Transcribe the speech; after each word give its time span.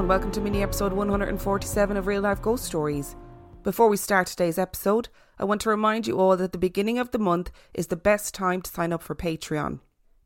And 0.00 0.08
welcome 0.08 0.30
to 0.30 0.40
mini 0.40 0.62
episode 0.62 0.94
147 0.94 1.94
of 1.94 2.06
Real 2.06 2.22
Life 2.22 2.40
Ghost 2.40 2.64
Stories. 2.64 3.16
Before 3.62 3.90
we 3.90 3.98
start 3.98 4.28
today's 4.28 4.56
episode, 4.56 5.10
I 5.38 5.44
want 5.44 5.60
to 5.60 5.68
remind 5.68 6.06
you 6.06 6.18
all 6.18 6.38
that 6.38 6.52
the 6.52 6.58
beginning 6.58 6.98
of 6.98 7.10
the 7.10 7.18
month 7.18 7.50
is 7.74 7.88
the 7.88 7.96
best 7.96 8.32
time 8.32 8.62
to 8.62 8.70
sign 8.70 8.94
up 8.94 9.02
for 9.02 9.14
Patreon. 9.14 9.80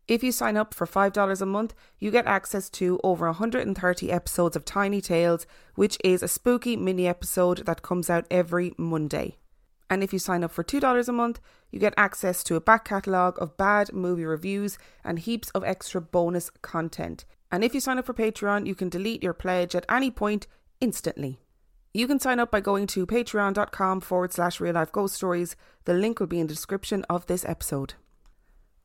If 0.06 0.22
you 0.22 0.30
sign 0.30 0.56
up 0.56 0.74
for 0.74 0.86
$5 0.86 1.40
a 1.40 1.46
month, 1.46 1.74
you 1.98 2.12
get 2.12 2.24
access 2.24 2.70
to 2.70 3.00
over 3.02 3.26
130 3.26 4.12
episodes 4.12 4.54
of 4.54 4.64
Tiny 4.64 5.00
Tales, 5.00 5.44
which 5.74 5.98
is 6.04 6.22
a 6.22 6.28
spooky 6.28 6.76
mini 6.76 7.08
episode 7.08 7.66
that 7.66 7.82
comes 7.82 8.08
out 8.08 8.26
every 8.30 8.74
Monday. 8.78 9.38
And 9.90 10.04
if 10.04 10.12
you 10.12 10.20
sign 10.20 10.44
up 10.44 10.52
for 10.52 10.62
$2 10.62 11.08
a 11.08 11.12
month, 11.12 11.40
you 11.72 11.80
get 11.80 11.94
access 11.96 12.44
to 12.44 12.54
a 12.54 12.60
back 12.60 12.84
catalogue 12.84 13.42
of 13.42 13.56
bad 13.56 13.92
movie 13.92 14.24
reviews 14.24 14.78
and 15.02 15.18
heaps 15.18 15.50
of 15.50 15.64
extra 15.64 16.00
bonus 16.00 16.48
content. 16.62 17.24
And 17.54 17.62
if 17.62 17.72
you 17.72 17.78
sign 17.78 17.98
up 18.00 18.06
for 18.06 18.14
Patreon, 18.14 18.66
you 18.66 18.74
can 18.74 18.88
delete 18.88 19.22
your 19.22 19.32
pledge 19.32 19.76
at 19.76 19.86
any 19.88 20.10
point 20.10 20.48
instantly. 20.80 21.38
You 21.92 22.08
can 22.08 22.18
sign 22.18 22.40
up 22.40 22.50
by 22.50 22.58
going 22.58 22.88
to 22.88 23.06
patreon.com 23.06 24.00
forward 24.00 24.32
slash 24.32 24.58
real 24.58 24.74
life 24.74 24.90
ghost 24.90 25.14
stories. 25.14 25.54
The 25.84 25.94
link 25.94 26.18
will 26.18 26.26
be 26.26 26.40
in 26.40 26.48
the 26.48 26.52
description 26.52 27.04
of 27.08 27.26
this 27.26 27.44
episode. 27.44 27.94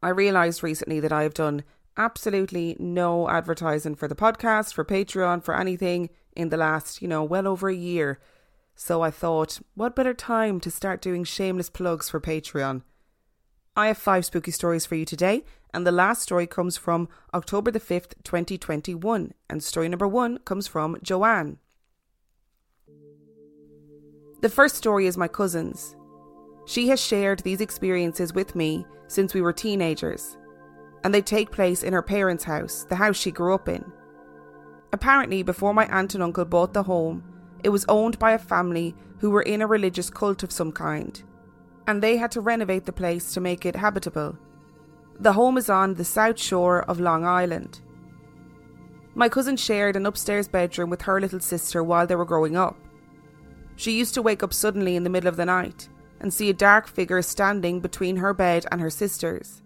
I 0.03 0.09
realised 0.09 0.61
recently 0.61 0.99
that 0.99 1.11
I 1.11 1.23
have 1.23 1.33
done 1.33 1.63
absolutely 1.97 2.75
no 2.77 3.27
advertising 3.27 3.95
for 3.95 4.07
the 4.07 4.13
podcast, 4.13 4.75
for 4.75 4.85
Patreon, 4.85 5.43
for 5.43 5.57
anything 5.57 6.11
in 6.35 6.49
the 6.49 6.57
last, 6.57 7.01
you 7.01 7.07
know, 7.07 7.23
well 7.23 7.47
over 7.47 7.69
a 7.69 7.75
year. 7.75 8.19
So 8.75 9.01
I 9.01 9.09
thought, 9.09 9.59
what 9.73 9.95
better 9.95 10.13
time 10.13 10.59
to 10.59 10.69
start 10.69 11.01
doing 11.01 11.23
shameless 11.23 11.71
plugs 11.71 12.07
for 12.07 12.21
Patreon? 12.21 12.83
I 13.75 13.87
have 13.87 13.97
five 13.97 14.25
spooky 14.25 14.51
stories 14.51 14.85
for 14.85 14.93
you 14.93 15.05
today, 15.05 15.43
and 15.73 15.85
the 15.85 15.91
last 15.91 16.21
story 16.21 16.47
comes 16.47 16.77
from 16.77 17.09
October 17.33 17.71
the 17.71 17.79
5th, 17.79 18.13
2021, 18.23 19.33
and 19.49 19.63
story 19.63 19.89
number 19.89 20.07
one 20.07 20.37
comes 20.39 20.67
from 20.67 20.97
Joanne. 21.03 21.57
The 24.41 24.49
first 24.49 24.75
story 24.75 25.05
is 25.05 25.17
my 25.17 25.27
cousin's. 25.27 25.95
She 26.65 26.87
has 26.89 26.99
shared 26.99 27.39
these 27.39 27.61
experiences 27.61 28.33
with 28.33 28.55
me 28.55 28.85
since 29.07 29.33
we 29.33 29.41
were 29.41 29.51
teenagers, 29.51 30.37
and 31.03 31.13
they 31.13 31.21
take 31.21 31.51
place 31.51 31.83
in 31.83 31.93
her 31.93 32.01
parents' 32.01 32.43
house, 32.43 32.85
the 32.89 32.95
house 32.95 33.17
she 33.17 33.31
grew 33.31 33.53
up 33.53 33.67
in. 33.67 33.83
Apparently, 34.93 35.43
before 35.43 35.73
my 35.73 35.87
aunt 35.87 36.15
and 36.15 36.23
uncle 36.23 36.45
bought 36.45 36.73
the 36.73 36.83
home, 36.83 37.23
it 37.63 37.69
was 37.69 37.85
owned 37.89 38.17
by 38.17 38.31
a 38.31 38.39
family 38.39 38.95
who 39.19 39.29
were 39.29 39.41
in 39.41 39.61
a 39.61 39.67
religious 39.67 40.09
cult 40.09 40.43
of 40.43 40.51
some 40.51 40.71
kind, 40.71 41.21
and 41.87 42.01
they 42.01 42.17
had 42.17 42.31
to 42.31 42.41
renovate 42.41 42.85
the 42.85 42.93
place 42.93 43.33
to 43.33 43.41
make 43.41 43.65
it 43.65 43.75
habitable. 43.75 44.37
The 45.21 45.33
home 45.33 45.57
is 45.57 45.69
on 45.69 45.95
the 45.95 46.05
south 46.05 46.39
shore 46.39 46.83
of 46.83 47.01
Long 47.01 47.25
Island. 47.25 47.81
My 49.15 49.27
cousin 49.27 49.57
shared 49.57 49.97
an 49.97 50.05
upstairs 50.05 50.47
bedroom 50.47 50.89
with 50.89 51.01
her 51.01 51.19
little 51.19 51.41
sister 51.41 51.83
while 51.83 52.07
they 52.07 52.15
were 52.15 52.23
growing 52.23 52.55
up. 52.55 52.77
She 53.75 53.97
used 53.97 54.13
to 54.13 54.21
wake 54.21 54.43
up 54.43 54.53
suddenly 54.53 54.95
in 54.95 55.03
the 55.03 55.09
middle 55.09 55.27
of 55.27 55.35
the 55.35 55.45
night 55.45 55.89
and 56.21 56.33
see 56.33 56.49
a 56.49 56.53
dark 56.53 56.87
figure 56.87 57.21
standing 57.21 57.81
between 57.81 58.17
her 58.17 58.33
bed 58.33 58.65
and 58.71 58.79
her 58.79 58.89
sister's. 58.89 59.61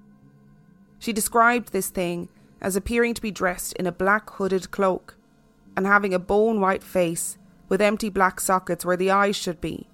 She 0.97 1.13
described 1.13 1.71
this 1.71 1.89
thing 1.89 2.29
as 2.59 2.75
appearing 2.75 3.13
to 3.13 3.21
be 3.21 3.29
dressed 3.29 3.73
in 3.73 3.85
a 3.85 3.91
black 3.91 4.29
hooded 4.31 4.71
cloak 4.71 5.17
and 5.77 5.85
having 5.85 6.15
a 6.15 6.19
bone 6.19 6.61
white 6.61 6.83
face 6.83 7.37
with 7.69 7.81
empty 7.81 8.09
black 8.09 8.39
sockets 8.39 8.85
where 8.85 8.97
the 8.97 9.11
eyes 9.11 9.35
should 9.35 9.61
be. 9.61 9.87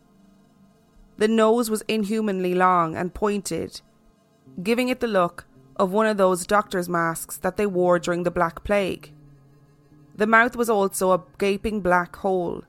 The 1.18 1.28
nose 1.28 1.70
was 1.70 1.84
inhumanly 1.90 2.54
long 2.56 2.96
and 2.96 3.14
pointed, 3.14 3.82
giving 4.64 4.88
it 4.88 5.02
the 5.02 5.08
look 5.08 5.46
of 5.80 5.94
one 5.94 6.06
of 6.06 6.18
those 6.18 6.46
doctor's 6.46 6.90
masks 6.90 7.38
that 7.38 7.56
they 7.56 7.66
wore 7.66 7.98
during 7.98 8.24
the 8.24 8.32
Black 8.32 8.66
Plague. 8.66 9.14
The 10.14 10.28
mouth 10.28 10.58
was 10.58 10.70
also 10.70 11.14
a 11.14 11.24
gaping 11.38 11.80
black 11.80 12.18
hole. 12.18 12.64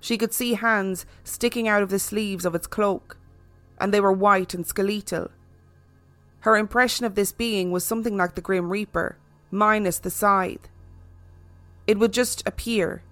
She 0.00 0.18
could 0.18 0.34
see 0.34 0.54
hands 0.54 1.06
sticking 1.22 1.68
out 1.68 1.84
of 1.84 1.90
the 1.90 2.00
sleeves 2.00 2.44
of 2.44 2.56
its 2.56 2.66
cloak, 2.66 3.16
and 3.78 3.94
they 3.94 4.00
were 4.00 4.12
white 4.12 4.52
and 4.52 4.66
skeletal. 4.66 5.30
Her 6.40 6.56
impression 6.56 7.06
of 7.06 7.14
this 7.14 7.30
being 7.30 7.70
was 7.70 7.84
something 7.84 8.16
like 8.16 8.34
the 8.34 8.40
Grim 8.40 8.70
Reaper, 8.70 9.16
minus 9.52 10.00
the 10.00 10.10
scythe. 10.10 10.68
It 11.86 12.00
would 12.00 12.12
just 12.12 12.44
appear, 12.44 13.04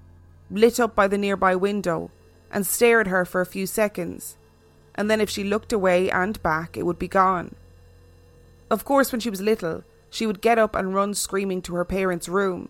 lit 0.51 0.81
up 0.81 0.97
by 0.97 1.07
the 1.07 1.19
nearby 1.19 1.55
window, 1.55 2.11
and 2.51 2.67
stare 2.67 3.01
at 3.01 3.07
her 3.07 3.25
for 3.25 3.41
a 3.41 3.47
few 3.47 3.69
seconds, 3.69 4.37
and 4.97 5.09
then 5.09 5.21
if 5.21 5.31
she 5.31 5.45
looked 5.45 5.73
away 5.73 6.11
and 6.11 6.43
back, 6.43 6.77
it 6.77 6.85
would 6.85 6.99
be 6.99 7.07
gone. 7.07 7.55
Of 8.71 8.85
course, 8.85 9.11
when 9.11 9.21
she 9.21 9.31
was 9.31 9.41
little, 9.41 9.83
she 10.11 10.27
would 10.27 10.41
get 10.41 10.59
up 10.59 10.77
and 10.77 10.95
run 10.95 11.15
screaming 11.15 11.63
to 11.63 11.75
her 11.75 11.85
parents' 11.85 12.29
room. 12.29 12.69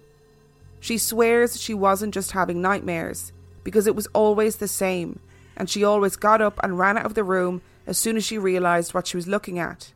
She 0.80 0.96
swears 0.96 1.60
she 1.60 1.74
wasn't 1.74 2.14
just 2.14 2.32
having 2.32 2.62
nightmares, 2.62 3.32
because 3.64 3.86
it 3.86 3.94
was 3.94 4.06
always 4.08 4.56
the 4.56 4.68
same, 4.68 5.20
and 5.56 5.68
she 5.68 5.84
always 5.84 6.16
got 6.16 6.40
up 6.40 6.58
and 6.62 6.78
ran 6.78 6.96
out 6.96 7.04
of 7.04 7.14
the 7.14 7.24
room 7.24 7.60
as 7.86 7.98
soon 7.98 8.16
as 8.16 8.24
she 8.24 8.38
realised 8.38 8.94
what 8.94 9.06
she 9.06 9.16
was 9.16 9.26
looking 9.26 9.58
at. 9.58 9.92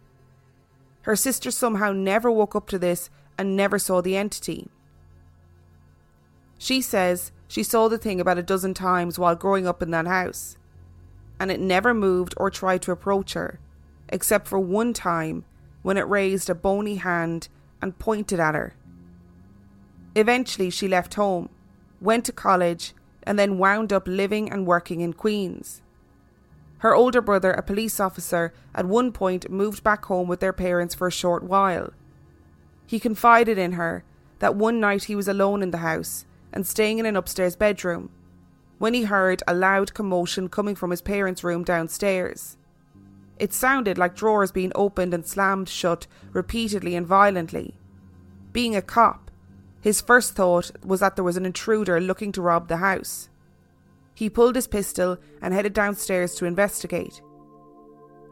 Her 1.03 1.16
sister 1.16 1.50
somehow 1.50 1.93
never 1.93 2.31
woke 2.31 2.54
up 2.54 2.69
to 2.69 2.78
this 2.78 3.09
and 3.38 3.56
never 3.56 3.78
saw 3.78 4.00
the 4.00 4.16
entity. 4.16 4.69
She 6.59 6.81
says 6.81 7.32
she 7.48 7.62
saw 7.62 7.88
the 7.88 7.98
thing 7.98 8.20
about 8.20 8.38
a 8.38 8.43
dozen 8.43 8.75
times 8.75 9.19
while 9.19 9.34
growing 9.34 9.66
up 9.66 9.82
in 9.82 9.91
that 9.91 10.06
house, 10.06 10.56
and 11.41 11.50
it 11.50 11.60
never 11.60 11.94
moved 11.94 12.34
or 12.37 12.50
tried 12.50 12.82
to 12.82 12.93
approach 12.93 13.32
her, 13.34 13.59
except 14.09 14.47
for 14.47 14.59
one 14.59 14.93
time 14.93 15.44
when 15.84 15.98
it 15.98 16.08
raised 16.08 16.48
a 16.48 16.54
bony 16.54 16.96
hand 16.96 17.48
and 17.80 17.98
pointed 17.98 18.40
at 18.40 18.54
her. 18.54 18.74
Eventually, 20.16 20.70
she 20.70 20.88
left 20.88 21.14
home, 21.14 21.50
went 22.00 22.24
to 22.24 22.32
college, 22.32 22.94
and 23.22 23.38
then 23.38 23.58
wound 23.58 23.92
up 23.92 24.08
living 24.08 24.50
and 24.50 24.66
working 24.66 25.02
in 25.02 25.12
Queens. 25.12 25.82
Her 26.78 26.94
older 26.94 27.20
brother, 27.20 27.50
a 27.50 27.62
police 27.62 28.00
officer, 28.00 28.54
at 28.74 28.86
one 28.86 29.12
point 29.12 29.50
moved 29.50 29.84
back 29.84 30.06
home 30.06 30.26
with 30.26 30.40
their 30.40 30.54
parents 30.54 30.94
for 30.94 31.06
a 31.06 31.12
short 31.12 31.42
while. 31.42 31.92
He 32.86 32.98
confided 32.98 33.58
in 33.58 33.72
her 33.72 34.04
that 34.38 34.56
one 34.56 34.80
night 34.80 35.04
he 35.04 35.14
was 35.14 35.28
alone 35.28 35.62
in 35.62 35.70
the 35.70 35.78
house 35.78 36.24
and 36.50 36.66
staying 36.66 36.98
in 36.98 37.06
an 37.06 37.16
upstairs 37.16 37.56
bedroom 37.56 38.08
when 38.78 38.94
he 38.94 39.04
heard 39.04 39.42
a 39.46 39.54
loud 39.54 39.92
commotion 39.92 40.48
coming 40.48 40.75
from 40.75 40.90
his 40.90 41.02
parents' 41.02 41.44
room 41.44 41.62
downstairs. 41.62 42.56
It 43.38 43.52
sounded 43.52 43.98
like 43.98 44.14
drawers 44.14 44.52
being 44.52 44.72
opened 44.75 45.12
and 45.12 45.26
slammed 45.26 45.69
shut 45.69 46.06
repeatedly 46.32 46.94
and 46.94 47.06
violently. 47.06 47.75
Being 48.52 48.76
a 48.76 48.82
cop, 48.82 49.31
his 49.81 50.00
first 50.00 50.34
thought 50.34 50.70
was 50.84 51.00
that 51.00 51.16
there 51.16 51.25
was 51.25 51.36
an 51.36 51.44
intruder 51.44 52.00
looking 52.00 52.32
to 52.32 52.42
rob 52.42 52.69
the 52.69 52.78
house. 52.78 53.28
He 54.14 54.31
pulled 54.31 54.54
his 54.54 54.69
pistol 54.69 55.19
and 55.42 55.52
headed 55.52 55.72
downstairs 55.72 56.34
to 56.36 56.46
investigate. 56.46 57.20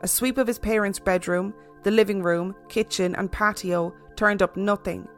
A 0.00 0.08
sweep 0.08 0.38
of 0.38 0.46
his 0.46 0.58
parents' 0.58 0.98
bedroom, 0.98 1.52
the 1.82 1.90
living 1.90 2.22
room, 2.22 2.54
kitchen, 2.68 3.14
and 3.16 3.30
patio 3.30 3.92
turned 4.16 4.42
up 4.42 4.56
nothing. 4.56 5.08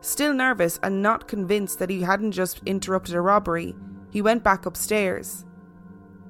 Still 0.00 0.32
nervous 0.32 0.78
and 0.82 1.02
not 1.02 1.28
convinced 1.28 1.78
that 1.78 1.90
he 1.90 2.02
hadn't 2.02 2.32
just 2.32 2.60
interrupted 2.66 3.14
a 3.14 3.20
robbery, 3.20 3.74
he 4.10 4.22
went 4.22 4.44
back 4.44 4.66
upstairs. 4.66 5.44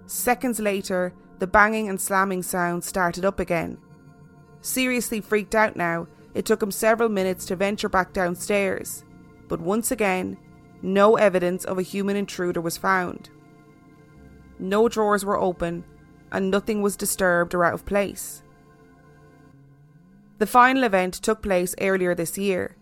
Seconds 0.06 0.58
later, 0.60 1.12
the 1.38 1.46
banging 1.46 1.88
and 1.88 2.00
slamming 2.00 2.42
sound 2.42 2.84
started 2.84 3.24
up 3.24 3.40
again. 3.40 3.78
Seriously 4.60 5.20
freaked 5.20 5.54
out 5.54 5.76
now, 5.76 6.06
it 6.34 6.44
took 6.44 6.62
him 6.62 6.70
several 6.70 7.08
minutes 7.08 7.46
to 7.46 7.56
venture 7.56 7.88
back 7.88 8.12
downstairs, 8.12 9.04
but 9.48 9.60
once 9.60 9.90
again, 9.90 10.36
no 10.82 11.16
evidence 11.16 11.64
of 11.64 11.78
a 11.78 11.82
human 11.82 12.16
intruder 12.16 12.60
was 12.60 12.76
found. 12.76 13.30
no 14.58 14.88
drawers 14.88 15.24
were 15.24 15.38
open, 15.38 15.84
and 16.32 16.50
nothing 16.50 16.82
was 16.82 16.96
disturbed 16.96 17.54
or 17.54 17.64
out 17.64 17.74
of 17.74 17.86
place. 17.86 18.42
The 20.38 20.46
final 20.46 20.84
event 20.84 21.14
took 21.14 21.42
place 21.42 21.74
earlier 21.80 22.14
this 22.14 22.36
year. 22.36 22.76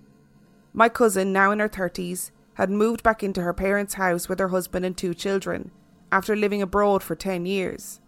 My 0.73 0.89
cousin, 0.89 1.33
now 1.33 1.51
in 1.53 1.59
her 1.59 1.69
30s, 1.69 2.31
had 2.55 2.71
moved 2.71 3.03
back 3.03 3.23
into 3.23 3.43
her 3.43 3.53
parents' 3.53 3.95
house 3.95 4.29
with 4.29 4.39
her 4.39 4.49
husband 4.49 4.85
and 4.85 4.97
two 4.97 5.15
children 5.15 5.71
after 6.11 6.35
living 6.35 6.63
abroad 6.63 7.03
for 7.03 7.15
10 7.15 7.47
years. 7.47 8.01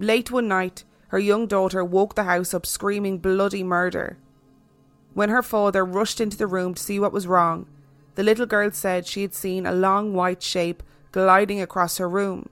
Late 0.00 0.30
one 0.30 0.48
night, 0.48 0.84
her 1.08 1.18
young 1.18 1.46
daughter 1.46 1.84
woke 1.84 2.14
the 2.14 2.24
house 2.24 2.54
up 2.54 2.64
screaming 2.64 3.18
bloody 3.18 3.62
murder. 3.62 4.16
When 5.12 5.28
her 5.28 5.42
father 5.42 5.84
rushed 5.84 6.22
into 6.22 6.38
the 6.38 6.46
room 6.46 6.72
to 6.72 6.82
see 6.82 6.98
what 6.98 7.12
was 7.12 7.26
wrong, 7.26 7.66
the 8.14 8.22
little 8.22 8.46
girl 8.46 8.70
said 8.70 9.06
she 9.06 9.20
had 9.20 9.34
seen 9.34 9.66
a 9.66 9.74
long 9.74 10.14
white 10.14 10.42
shape 10.42 10.82
gliding 11.12 11.60
across 11.60 11.98
her 11.98 12.08
room. 12.08 12.48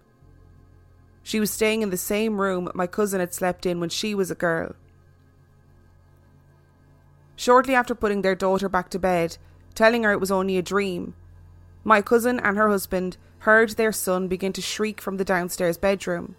She 1.23 1.41
was 1.41 1.51
staying 1.51 1.81
in 1.81 1.89
the 1.89 1.97
same 1.97 2.39
room 2.39 2.69
my 2.75 2.87
cousin 2.87 3.19
had 3.19 3.33
slept 3.33 3.65
in 3.65 3.81
when 3.81 3.89
she 3.89 4.15
was 4.15 4.31
a 4.31 4.35
girl. 4.35 4.75
Shortly 7.35 7.75
after 7.75 7.95
putting 7.95 8.21
their 8.21 8.35
daughter 8.35 8.69
back 8.69 8.91
to 8.91 8.99
bed, 8.99 9.39
telling 9.75 10.03
her 10.03 10.13
it 10.13 10.21
was 10.21 10.31
only 10.31 10.59
a 10.59 10.63
dream, 10.63 11.15
my 11.83 12.03
cousin 12.03 12.41
and 12.41 12.59
her 12.59 12.69
husband 12.69 13.17
heard 13.41 13.71
their 13.71 13.93
son 13.93 14.29
begin 14.29 14.53
to 14.53 14.61
shriek 14.61 15.01
from 15.01 15.17
the 15.17 15.25
downstairs 15.25 15.79
bedroom. 15.79 16.37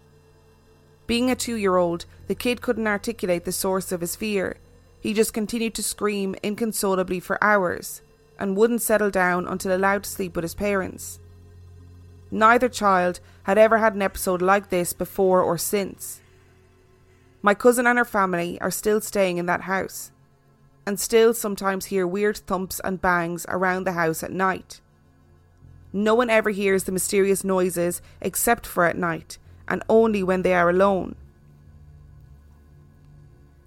Being 1.10 1.28
a 1.28 1.34
two 1.34 1.56
year 1.56 1.76
old, 1.76 2.04
the 2.28 2.36
kid 2.36 2.62
couldn't 2.62 2.86
articulate 2.86 3.44
the 3.44 3.50
source 3.50 3.90
of 3.90 4.00
his 4.00 4.14
fear. 4.14 4.58
He 5.00 5.12
just 5.12 5.32
continued 5.32 5.74
to 5.74 5.82
scream 5.82 6.36
inconsolably 6.40 7.18
for 7.18 7.42
hours 7.42 8.00
and 8.38 8.56
wouldn't 8.56 8.80
settle 8.80 9.10
down 9.10 9.48
until 9.48 9.74
allowed 9.74 10.04
to 10.04 10.08
sleep 10.10 10.36
with 10.36 10.44
his 10.44 10.54
parents. 10.54 11.18
Neither 12.30 12.68
child 12.68 13.18
had 13.42 13.58
ever 13.58 13.78
had 13.78 13.96
an 13.96 14.02
episode 14.02 14.40
like 14.40 14.70
this 14.70 14.92
before 14.92 15.42
or 15.42 15.58
since. 15.58 16.20
My 17.42 17.54
cousin 17.54 17.88
and 17.88 17.98
her 17.98 18.04
family 18.04 18.60
are 18.60 18.70
still 18.70 19.00
staying 19.00 19.38
in 19.38 19.46
that 19.46 19.62
house 19.62 20.12
and 20.86 21.00
still 21.00 21.34
sometimes 21.34 21.86
hear 21.86 22.06
weird 22.06 22.36
thumps 22.36 22.80
and 22.84 23.02
bangs 23.02 23.44
around 23.48 23.82
the 23.82 23.98
house 23.98 24.22
at 24.22 24.30
night. 24.30 24.80
No 25.92 26.14
one 26.14 26.30
ever 26.30 26.50
hears 26.50 26.84
the 26.84 26.92
mysterious 26.92 27.42
noises 27.42 28.00
except 28.20 28.64
for 28.64 28.84
at 28.84 28.96
night, 28.96 29.38
and 29.70 29.82
only 29.88 30.22
when 30.22 30.42
they 30.42 30.52
are 30.52 30.68
alone. 30.68 31.14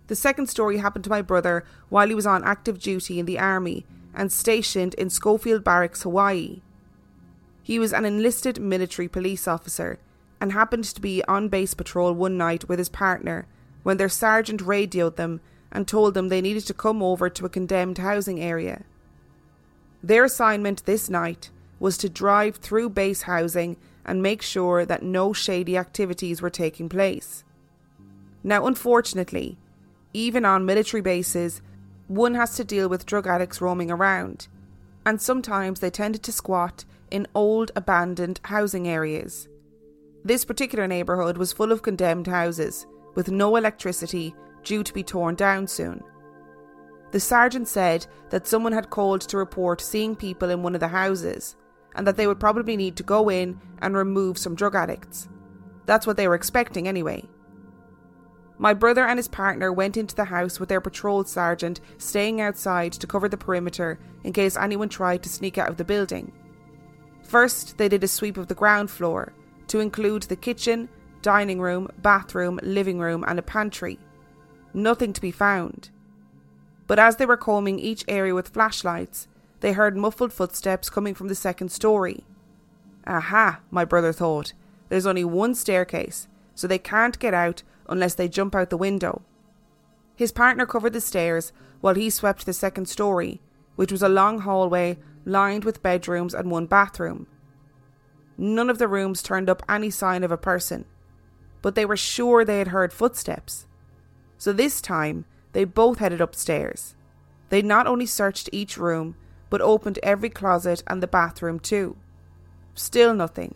The 0.08 0.16
second 0.16 0.48
story 0.48 0.78
happened 0.78 1.06
to 1.06 1.10
my 1.10 1.22
brother 1.22 1.66
while 1.90 2.10
he 2.10 2.14
was 2.14 2.28
on 2.28 2.44
active 2.44 2.78
duty 2.78 3.20
in 3.20 3.26
the 3.26 3.40
army 3.40 3.86
and 4.14 4.32
stationed 4.32 4.94
in 4.96 5.10
Schofield 5.10 5.64
Barracks, 5.64 6.04
Hawaii. 6.04 6.62
He 7.64 7.80
was 7.80 7.94
an 7.94 8.06
enlisted 8.06 8.60
military 8.60 9.08
police 9.08 9.48
officer 9.48 9.98
and 10.42 10.52
happened 10.52 10.84
to 10.84 11.02
be 11.02 11.24
on 11.24 11.48
base 11.48 11.74
patrol 11.74 12.14
one 12.14 12.38
night 12.38 12.68
with 12.68 12.78
his 12.78 12.90
partner 12.90 13.48
when 13.84 13.98
their 13.98 14.10
sergeant 14.10 14.62
radioed 14.62 15.16
them 15.16 15.40
and 15.72 15.88
told 15.88 16.14
them 16.14 16.28
they 16.28 16.42
needed 16.42 16.66
to 16.68 16.74
come 16.74 17.02
over 17.02 17.30
to 17.30 17.46
a 17.46 17.50
condemned 17.50 17.98
housing 17.98 18.42
area. 18.42 18.84
Their 20.04 20.26
assignment 20.26 20.86
this 20.86 21.10
night 21.10 21.50
was 21.80 21.98
to 21.98 22.10
drive 22.10 22.58
through 22.58 22.90
base 22.90 23.24
housing 23.24 23.78
and 24.06 24.22
make 24.22 24.42
sure 24.42 24.86
that 24.86 25.04
no 25.04 25.34
shady 25.34 25.78
activities 25.78 26.42
were 26.42 26.50
taking 26.50 26.90
place. 26.90 27.44
Now, 28.44 28.68
unfortunately, 28.68 29.58
even 30.14 30.46
on 30.46 30.66
military 30.66 31.02
bases, 31.02 31.62
one 32.08 32.36
has 32.36 32.56
to 32.56 32.64
deal 32.64 32.90
with 32.90 33.06
drug 33.06 33.28
addicts 33.28 33.62
roaming 33.62 33.90
around, 33.90 34.48
and 35.06 35.22
sometimes 35.22 35.80
they 35.80 35.90
tended 35.90 36.24
to 36.24 36.32
squat 36.32 36.86
in 37.10 37.28
old 37.34 37.72
abandoned 37.76 38.40
housing 38.44 38.88
areas. 38.88 39.48
This 40.26 40.46
particular 40.46 40.88
neighbourhood 40.88 41.38
was 41.38 41.54
full 41.54 41.72
of 41.72 41.82
condemned 41.82 42.28
houses, 42.28 42.86
with 43.16 43.32
no 43.32 43.56
electricity 43.56 44.36
due 44.64 44.84
to 44.84 44.94
be 44.94 45.04
torn 45.04 45.36
down 45.36 45.68
soon. 45.68 46.04
The 47.12 47.20
sergeant 47.20 47.68
said 47.68 48.08
that 48.32 48.48
someone 48.48 48.74
had 48.74 48.90
called 48.90 49.22
to 49.22 49.38
report 49.38 49.82
seeing 49.82 50.16
people 50.16 50.50
in 50.50 50.64
one 50.64 50.74
of 50.74 50.80
the 50.80 50.88
houses 50.88 51.56
and 51.96 52.06
that 52.08 52.18
they 52.18 52.28
would 52.28 52.40
probably 52.40 52.78
need 52.78 52.96
to 52.98 53.04
go 53.04 53.30
in 53.30 53.60
and 53.82 53.96
remove 53.96 54.38
some 54.38 54.56
drug 54.56 54.76
addicts. 54.76 55.28
That's 55.86 56.08
what 56.08 56.18
they 56.18 56.28
were 56.28 56.36
expecting 56.36 56.88
anyway. 56.88 57.26
My 58.58 58.74
brother 58.74 59.06
and 59.06 59.18
his 59.18 59.28
partner 59.28 59.74
went 59.74 59.98
into 59.98 60.16
the 60.16 60.26
house 60.26 60.60
with 60.60 60.70
their 60.70 60.82
patrol 60.82 61.24
sergeant 61.24 61.82
staying 61.98 62.40
outside 62.40 62.94
to 62.94 63.08
cover 63.08 63.28
the 63.28 63.38
perimeter 63.38 64.00
in 64.24 64.32
case 64.32 64.56
anyone 64.56 64.90
tried 64.90 65.24
to 65.24 65.30
sneak 65.30 65.58
out 65.58 65.70
of 65.70 65.78
the 65.78 65.84
building. 65.84 66.32
First, 67.24 67.78
they 67.78 67.90
did 67.90 68.04
a 68.04 68.08
sweep 68.08 68.38
of 68.38 68.48
the 68.48 68.56
ground 68.56 68.90
floor 68.90 69.34
to 69.68 69.80
include 69.80 70.24
the 70.24 70.36
kitchen, 70.36 70.88
dining 71.22 71.60
room, 71.60 71.90
bathroom, 71.98 72.60
living 72.64 73.00
room, 73.00 73.24
and 73.28 73.40
a 73.40 73.42
pantry 73.42 74.00
nothing 74.74 75.14
to 75.14 75.22
be 75.22 75.32
found. 75.32 75.90
But 76.88 77.00
as 77.00 77.18
they 77.18 77.26
were 77.26 77.38
combing 77.38 77.80
each 77.80 78.04
area 78.08 78.36
with 78.36 78.50
flashlights, 78.50 79.28
they 79.64 79.72
heard 79.72 79.96
muffled 79.96 80.34
footsteps 80.34 80.90
coming 80.90 81.16
from 81.16 81.30
the 81.30 81.36
second 81.36 81.72
story. 81.72 82.26
Aha, 83.08 83.62
my 83.72 83.86
brother 83.86 84.12
thought. 84.12 84.52
There's 84.90 85.06
only 85.06 85.24
one 85.24 85.56
staircase, 85.56 86.28
so 86.54 86.68
they 86.68 86.78
can't 86.78 87.18
get 87.18 87.34
out 87.34 87.64
unless 87.88 88.14
they 88.14 88.28
jump 88.28 88.56
out 88.56 88.70
the 88.70 88.76
window. 88.76 89.22
His 90.18 90.34
partner 90.34 90.66
covered 90.66 90.92
the 90.92 91.00
stairs 91.00 91.54
while 91.80 91.96
he 91.96 92.10
swept 92.10 92.46
the 92.46 92.52
second 92.52 92.90
story, 92.90 93.40
which 93.78 93.90
was 93.90 94.04
a 94.04 94.10
long 94.10 94.40
hallway 94.40 94.98
lined 95.24 95.64
with 95.64 95.82
bedrooms 95.82 96.34
and 96.34 96.52
one 96.52 96.66
bathroom. 96.66 97.26
None 98.38 98.70
of 98.70 98.80
the 98.80 98.90
rooms 98.90 99.24
turned 99.24 99.50
up 99.50 99.64
any 99.70 99.90
sign 99.90 100.26
of 100.26 100.32
a 100.32 100.36
person, 100.36 100.84
but 101.62 101.76
they 101.76 101.86
were 101.86 101.96
sure 101.96 102.44
they 102.44 102.58
had 102.58 102.68
heard 102.68 102.92
footsteps. 102.92 103.66
So 104.38 104.52
this 104.52 104.82
time, 104.82 105.24
they 105.54 105.64
both 105.64 106.00
headed 106.00 106.20
upstairs. 106.20 106.96
They 107.48 107.62
not 107.62 107.88
only 107.88 108.06
searched 108.06 108.50
each 108.52 108.76
room, 108.76 109.16
but 109.54 109.62
opened 109.62 110.00
every 110.02 110.32
closet 110.32 110.82
and 110.88 111.04
the 111.04 111.06
bathroom 111.06 111.60
too. 111.60 111.96
Still 112.74 113.14
nothing. 113.14 113.54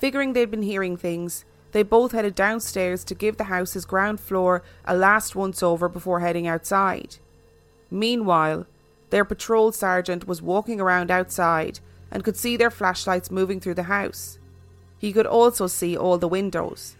Figuring 0.00 0.32
they'd 0.32 0.50
been 0.50 0.62
hearing 0.62 0.96
things, 0.96 1.44
they 1.70 1.84
both 1.84 2.10
headed 2.10 2.34
downstairs 2.34 3.04
to 3.04 3.14
give 3.14 3.36
the 3.36 3.44
house's 3.44 3.84
ground 3.84 4.18
floor 4.18 4.64
a 4.84 4.96
last 4.96 5.36
once 5.36 5.62
over 5.62 5.88
before 5.88 6.18
heading 6.18 6.48
outside. 6.48 7.18
Meanwhile, 7.88 8.66
their 9.10 9.24
patrol 9.24 9.70
sergeant 9.70 10.26
was 10.26 10.42
walking 10.42 10.80
around 10.80 11.12
outside 11.12 11.78
and 12.10 12.24
could 12.24 12.36
see 12.36 12.56
their 12.56 12.68
flashlights 12.68 13.30
moving 13.30 13.60
through 13.60 13.74
the 13.74 13.84
house. 13.84 14.40
He 14.98 15.12
could 15.12 15.26
also 15.26 15.68
see 15.68 15.96
all 15.96 16.18
the 16.18 16.26
windows. 16.26 16.96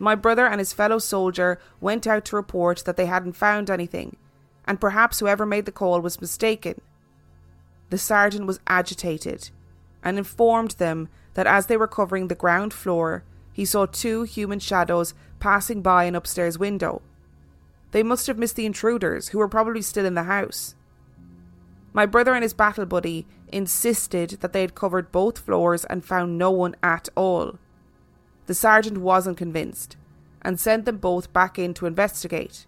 My 0.00 0.16
brother 0.16 0.48
and 0.48 0.58
his 0.58 0.72
fellow 0.72 0.98
soldier 0.98 1.60
went 1.80 2.08
out 2.08 2.24
to 2.24 2.34
report 2.34 2.82
that 2.86 2.96
they 2.96 3.06
hadn't 3.06 3.34
found 3.34 3.70
anything, 3.70 4.16
and 4.66 4.80
perhaps 4.80 5.20
whoever 5.20 5.46
made 5.46 5.64
the 5.64 5.72
call 5.72 6.00
was 6.00 6.20
mistaken. 6.20 6.80
The 7.90 7.98
sergeant 7.98 8.46
was 8.46 8.60
agitated 8.66 9.50
and 10.02 10.18
informed 10.18 10.72
them 10.72 11.08
that 11.34 11.46
as 11.46 11.66
they 11.66 11.76
were 11.76 11.86
covering 11.86 12.28
the 12.28 12.34
ground 12.34 12.72
floor, 12.72 13.24
he 13.52 13.64
saw 13.64 13.86
two 13.86 14.22
human 14.24 14.58
shadows 14.58 15.14
passing 15.38 15.82
by 15.82 16.04
an 16.04 16.14
upstairs 16.14 16.58
window. 16.58 17.02
They 17.92 18.02
must 18.02 18.26
have 18.26 18.38
missed 18.38 18.56
the 18.56 18.66
intruders, 18.66 19.28
who 19.28 19.38
were 19.38 19.48
probably 19.48 19.82
still 19.82 20.04
in 20.04 20.14
the 20.14 20.24
house. 20.24 20.74
My 21.92 22.04
brother 22.04 22.34
and 22.34 22.42
his 22.42 22.52
battle 22.52 22.84
buddy 22.84 23.26
insisted 23.48 24.30
that 24.40 24.52
they 24.52 24.60
had 24.60 24.74
covered 24.74 25.12
both 25.12 25.38
floors 25.38 25.84
and 25.86 26.04
found 26.04 26.36
no 26.36 26.50
one 26.50 26.76
at 26.82 27.08
all. 27.14 27.58
The 28.46 28.54
sergeant 28.54 28.98
wasn't 28.98 29.38
convinced 29.38 29.96
and 30.42 30.60
sent 30.60 30.84
them 30.84 30.98
both 30.98 31.32
back 31.32 31.58
in 31.58 31.74
to 31.74 31.86
investigate. 31.86 32.66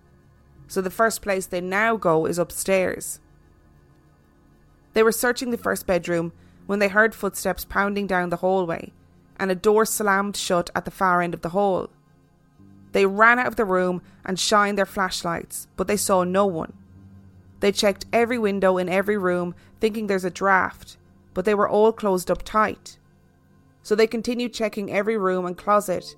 So 0.68 0.80
the 0.80 0.90
first 0.90 1.22
place 1.22 1.46
they 1.46 1.60
now 1.60 1.96
go 1.96 2.26
is 2.26 2.38
upstairs. 2.38 3.20
They 4.92 5.02
were 5.02 5.12
searching 5.12 5.50
the 5.50 5.56
first 5.56 5.86
bedroom 5.86 6.32
when 6.66 6.78
they 6.78 6.88
heard 6.88 7.14
footsteps 7.14 7.64
pounding 7.64 8.06
down 8.06 8.28
the 8.28 8.36
hallway 8.36 8.92
and 9.40 9.50
a 9.50 9.56
door 9.56 9.84
slammed 9.84 10.36
shut 10.36 10.70
at 10.74 10.84
the 10.84 10.90
far 10.90 11.22
end 11.22 11.34
of 11.34 11.42
the 11.42 11.50
hall. 11.50 11.88
They 12.92 13.06
ran 13.06 13.38
out 13.38 13.46
of 13.46 13.56
the 13.56 13.64
room 13.64 14.02
and 14.24 14.38
shined 14.38 14.78
their 14.78 14.86
flashlights, 14.86 15.68
but 15.76 15.86
they 15.86 15.96
saw 15.96 16.24
no 16.24 16.46
one. 16.46 16.72
They 17.60 17.72
checked 17.72 18.06
every 18.12 18.38
window 18.38 18.78
in 18.78 18.88
every 18.88 19.18
room, 19.18 19.54
thinking 19.80 20.06
there's 20.06 20.24
a 20.24 20.30
draft, 20.30 20.96
but 21.34 21.44
they 21.44 21.54
were 21.54 21.68
all 21.68 21.92
closed 21.92 22.30
up 22.30 22.42
tight 22.42 22.98
so 23.88 23.94
they 23.94 24.06
continued 24.06 24.52
checking 24.52 24.92
every 24.92 25.16
room 25.16 25.46
and 25.46 25.56
closet 25.56 26.14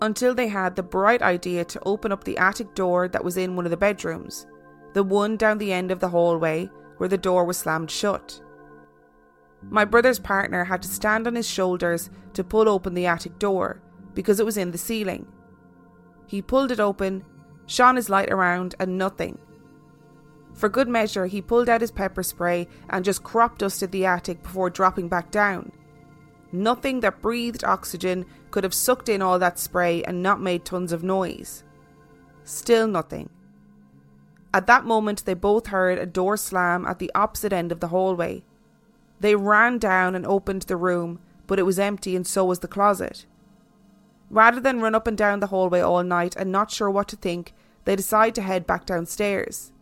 until 0.00 0.34
they 0.34 0.48
had 0.48 0.76
the 0.76 0.82
bright 0.82 1.22
idea 1.22 1.64
to 1.64 1.82
open 1.84 2.12
up 2.12 2.24
the 2.24 2.38
attic 2.38 2.74
door 2.74 3.08
that 3.08 3.24
was 3.24 3.36
in 3.36 3.56
one 3.56 3.64
of 3.64 3.70
the 3.70 3.76
bedrooms, 3.76 4.46
the 4.92 5.02
one 5.02 5.36
down 5.36 5.58
the 5.58 5.72
end 5.72 5.90
of 5.90 6.00
the 6.00 6.08
hallway 6.08 6.70
where 6.98 7.08
the 7.08 7.18
door 7.18 7.44
was 7.44 7.58
slammed 7.58 7.90
shut. 7.90 8.40
My 9.62 9.84
brother's 9.84 10.18
partner 10.18 10.64
had 10.64 10.82
to 10.82 10.88
stand 10.88 11.26
on 11.26 11.34
his 11.34 11.48
shoulders 11.48 12.10
to 12.34 12.44
pull 12.44 12.68
open 12.68 12.94
the 12.94 13.06
attic 13.06 13.38
door 13.38 13.80
because 14.14 14.38
it 14.38 14.46
was 14.46 14.56
in 14.56 14.70
the 14.70 14.78
ceiling. 14.78 15.26
He 16.26 16.42
pulled 16.42 16.70
it 16.70 16.80
open, 16.80 17.24
shone 17.66 17.96
his 17.96 18.10
light 18.10 18.30
around, 18.30 18.74
and 18.78 18.98
nothing. 18.98 19.38
For 20.54 20.68
good 20.68 20.88
measure, 20.88 21.26
he 21.26 21.40
pulled 21.40 21.68
out 21.68 21.80
his 21.80 21.90
pepper 21.90 22.22
spray 22.22 22.68
and 22.90 23.04
just 23.04 23.22
crop 23.22 23.58
dusted 23.58 23.92
the 23.92 24.06
attic 24.06 24.42
before 24.42 24.70
dropping 24.70 25.08
back 25.08 25.30
down. 25.30 25.72
Nothing 26.50 27.00
that 27.00 27.20
breathed 27.20 27.64
oxygen 27.64 28.24
could 28.50 28.64
have 28.64 28.74
sucked 28.74 29.08
in 29.08 29.20
all 29.20 29.38
that 29.38 29.58
spray 29.58 30.02
and 30.04 30.22
not 30.22 30.40
made 30.40 30.64
tons 30.64 30.92
of 30.92 31.02
noise. 31.02 31.62
Still 32.44 32.86
nothing. 32.86 33.28
At 34.54 34.66
that 34.66 34.86
moment, 34.86 35.24
they 35.24 35.34
both 35.34 35.66
heard 35.66 35.98
a 35.98 36.06
door 36.06 36.36
slam 36.36 36.86
at 36.86 36.98
the 36.98 37.10
opposite 37.14 37.52
end 37.52 37.70
of 37.70 37.80
the 37.80 37.88
hallway. 37.88 38.44
They 39.20 39.34
ran 39.34 39.78
down 39.78 40.14
and 40.14 40.24
opened 40.24 40.62
the 40.62 40.76
room, 40.76 41.18
but 41.46 41.58
it 41.58 41.64
was 41.64 41.78
empty 41.78 42.16
and 42.16 42.26
so 42.26 42.46
was 42.46 42.60
the 42.60 42.68
closet. 42.68 43.26
Rather 44.30 44.60
than 44.60 44.80
run 44.80 44.94
up 44.94 45.06
and 45.06 45.16
down 45.16 45.40
the 45.40 45.48
hallway 45.48 45.80
all 45.80 46.02
night 46.02 46.36
and 46.36 46.50
not 46.50 46.70
sure 46.70 46.90
what 46.90 47.08
to 47.08 47.16
think, 47.16 47.52
they 47.84 47.96
decided 47.96 48.34
to 48.36 48.42
head 48.42 48.66
back 48.66 48.86
downstairs. 48.86 49.72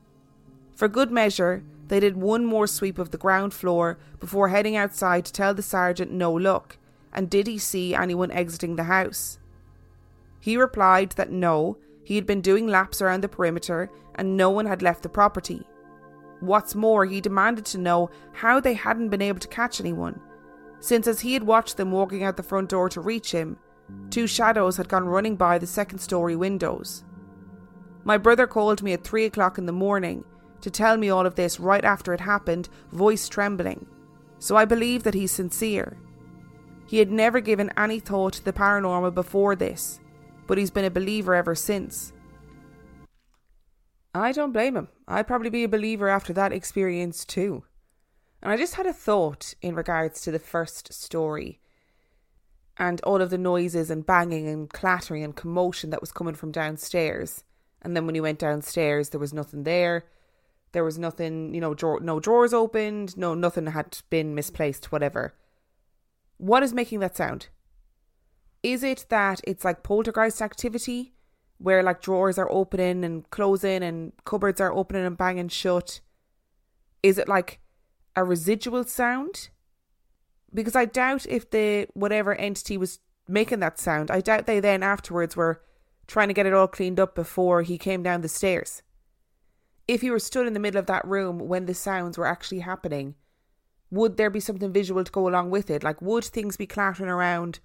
For 0.74 0.88
good 0.88 1.10
measure, 1.10 1.64
they 1.88 2.00
did 2.00 2.16
one 2.16 2.44
more 2.44 2.66
sweep 2.66 2.98
of 2.98 3.10
the 3.10 3.18
ground 3.18 3.54
floor 3.54 3.98
before 4.18 4.48
heading 4.48 4.76
outside 4.76 5.24
to 5.24 5.32
tell 5.32 5.54
the 5.54 5.62
sergeant 5.62 6.10
no 6.10 6.32
luck, 6.32 6.78
and 7.12 7.30
did 7.30 7.46
he 7.46 7.58
see 7.58 7.94
anyone 7.94 8.30
exiting 8.30 8.76
the 8.76 8.84
house? 8.84 9.38
He 10.40 10.56
replied 10.56 11.10
that 11.12 11.30
no, 11.30 11.78
he 12.04 12.16
had 12.16 12.26
been 12.26 12.40
doing 12.40 12.66
laps 12.66 13.02
around 13.02 13.22
the 13.22 13.28
perimeter 13.28 13.90
and 14.14 14.36
no 14.36 14.50
one 14.50 14.66
had 14.66 14.82
left 14.82 15.02
the 15.02 15.08
property. 15.08 15.62
What's 16.40 16.74
more, 16.74 17.04
he 17.04 17.20
demanded 17.20 17.64
to 17.66 17.78
know 17.78 18.10
how 18.32 18.60
they 18.60 18.74
hadn't 18.74 19.08
been 19.08 19.22
able 19.22 19.40
to 19.40 19.48
catch 19.48 19.80
anyone, 19.80 20.20
since 20.80 21.06
as 21.06 21.20
he 21.20 21.34
had 21.34 21.42
watched 21.42 21.76
them 21.76 21.90
walking 21.90 22.22
out 22.22 22.36
the 22.36 22.42
front 22.42 22.68
door 22.68 22.88
to 22.90 23.00
reach 23.00 23.32
him, 23.32 23.58
two 24.10 24.26
shadows 24.26 24.76
had 24.76 24.88
gone 24.88 25.06
running 25.06 25.36
by 25.36 25.58
the 25.58 25.66
second 25.66 25.98
story 25.98 26.36
windows. 26.36 27.04
My 28.04 28.18
brother 28.18 28.46
called 28.46 28.82
me 28.82 28.92
at 28.92 29.02
three 29.02 29.24
o'clock 29.24 29.58
in 29.58 29.66
the 29.66 29.72
morning 29.72 30.24
to 30.66 30.70
tell 30.72 30.96
me 30.96 31.08
all 31.08 31.26
of 31.26 31.36
this 31.36 31.60
right 31.60 31.84
after 31.84 32.12
it 32.12 32.20
happened, 32.20 32.68
voice 32.90 33.28
trembling, 33.28 33.86
so 34.40 34.56
I 34.56 34.64
believe 34.64 35.04
that 35.04 35.14
he's 35.14 35.30
sincere. 35.30 35.96
He 36.88 36.98
had 36.98 37.08
never 37.08 37.38
given 37.38 37.70
any 37.76 38.00
thought 38.00 38.32
to 38.32 38.44
the 38.44 38.52
paranormal 38.52 39.14
before 39.14 39.54
this, 39.54 40.00
but 40.48 40.58
he's 40.58 40.72
been 40.72 40.84
a 40.84 40.90
believer 40.90 41.36
ever 41.36 41.54
since. 41.54 42.12
I 44.12 44.32
don't 44.32 44.50
blame 44.50 44.76
him. 44.76 44.88
I'd 45.06 45.28
probably 45.28 45.50
be 45.50 45.62
a 45.62 45.68
believer 45.68 46.08
after 46.08 46.32
that 46.32 46.50
experience 46.50 47.24
too. 47.24 47.62
And 48.42 48.50
I 48.50 48.56
just 48.56 48.74
had 48.74 48.86
a 48.86 48.92
thought 48.92 49.54
in 49.62 49.76
regards 49.76 50.20
to 50.22 50.32
the 50.32 50.40
first 50.40 50.92
story 50.92 51.60
and 52.76 53.00
all 53.02 53.22
of 53.22 53.30
the 53.30 53.38
noises 53.38 53.88
and 53.88 54.04
banging 54.04 54.48
and 54.48 54.68
clattering 54.68 55.22
and 55.22 55.36
commotion 55.36 55.90
that 55.90 56.00
was 56.00 56.10
coming 56.10 56.34
from 56.34 56.50
downstairs. 56.50 57.44
And 57.82 57.94
then 57.94 58.04
when 58.04 58.16
he 58.16 58.20
went 58.20 58.40
downstairs, 58.40 59.10
there 59.10 59.20
was 59.20 59.32
nothing 59.32 59.62
there. 59.62 60.06
There 60.76 60.84
was 60.84 60.98
nothing, 60.98 61.54
you 61.54 61.60
know, 61.62 61.74
no 62.02 62.20
drawers 62.20 62.52
opened, 62.52 63.16
no, 63.16 63.32
nothing 63.32 63.64
had 63.68 63.96
been 64.10 64.34
misplaced, 64.34 64.92
whatever. 64.92 65.32
What 66.36 66.62
is 66.62 66.74
making 66.74 67.00
that 67.00 67.16
sound? 67.16 67.48
Is 68.62 68.82
it 68.82 69.06
that 69.08 69.40
it's 69.44 69.64
like 69.64 69.82
poltergeist 69.82 70.42
activity, 70.42 71.14
where 71.56 71.82
like 71.82 72.02
drawers 72.02 72.36
are 72.36 72.52
opening 72.52 73.04
and 73.06 73.30
closing 73.30 73.82
and 73.82 74.12
cupboards 74.26 74.60
are 74.60 74.70
opening 74.70 75.06
and 75.06 75.16
banging 75.16 75.48
shut? 75.48 76.00
Is 77.02 77.16
it 77.16 77.26
like 77.26 77.58
a 78.14 78.22
residual 78.22 78.84
sound? 78.84 79.48
Because 80.52 80.76
I 80.76 80.84
doubt 80.84 81.24
if 81.26 81.50
the 81.50 81.86
whatever 81.94 82.34
entity 82.34 82.76
was 82.76 82.98
making 83.26 83.60
that 83.60 83.78
sound, 83.78 84.10
I 84.10 84.20
doubt 84.20 84.44
they 84.44 84.60
then 84.60 84.82
afterwards 84.82 85.36
were 85.36 85.62
trying 86.06 86.28
to 86.28 86.34
get 86.34 86.44
it 86.44 86.52
all 86.52 86.68
cleaned 86.68 87.00
up 87.00 87.14
before 87.14 87.62
he 87.62 87.78
came 87.78 88.02
down 88.02 88.20
the 88.20 88.28
stairs. 88.28 88.82
If 89.88 90.02
you 90.02 90.12
were 90.12 90.18
stood 90.18 90.46
in 90.46 90.52
the 90.52 90.60
middle 90.60 90.78
of 90.78 90.86
that 90.86 91.06
room 91.06 91.38
when 91.38 91.66
the 91.66 91.74
sounds 91.74 92.18
were 92.18 92.26
actually 92.26 92.60
happening, 92.60 93.14
would 93.90 94.16
there 94.16 94.30
be 94.30 94.40
something 94.40 94.72
visual 94.72 95.04
to 95.04 95.12
go 95.12 95.28
along 95.28 95.50
with 95.50 95.70
it? 95.70 95.84
Like, 95.84 96.02
would 96.02 96.24
things 96.24 96.56
be 96.56 96.66
clattering 96.66 97.08
around, 97.08 97.60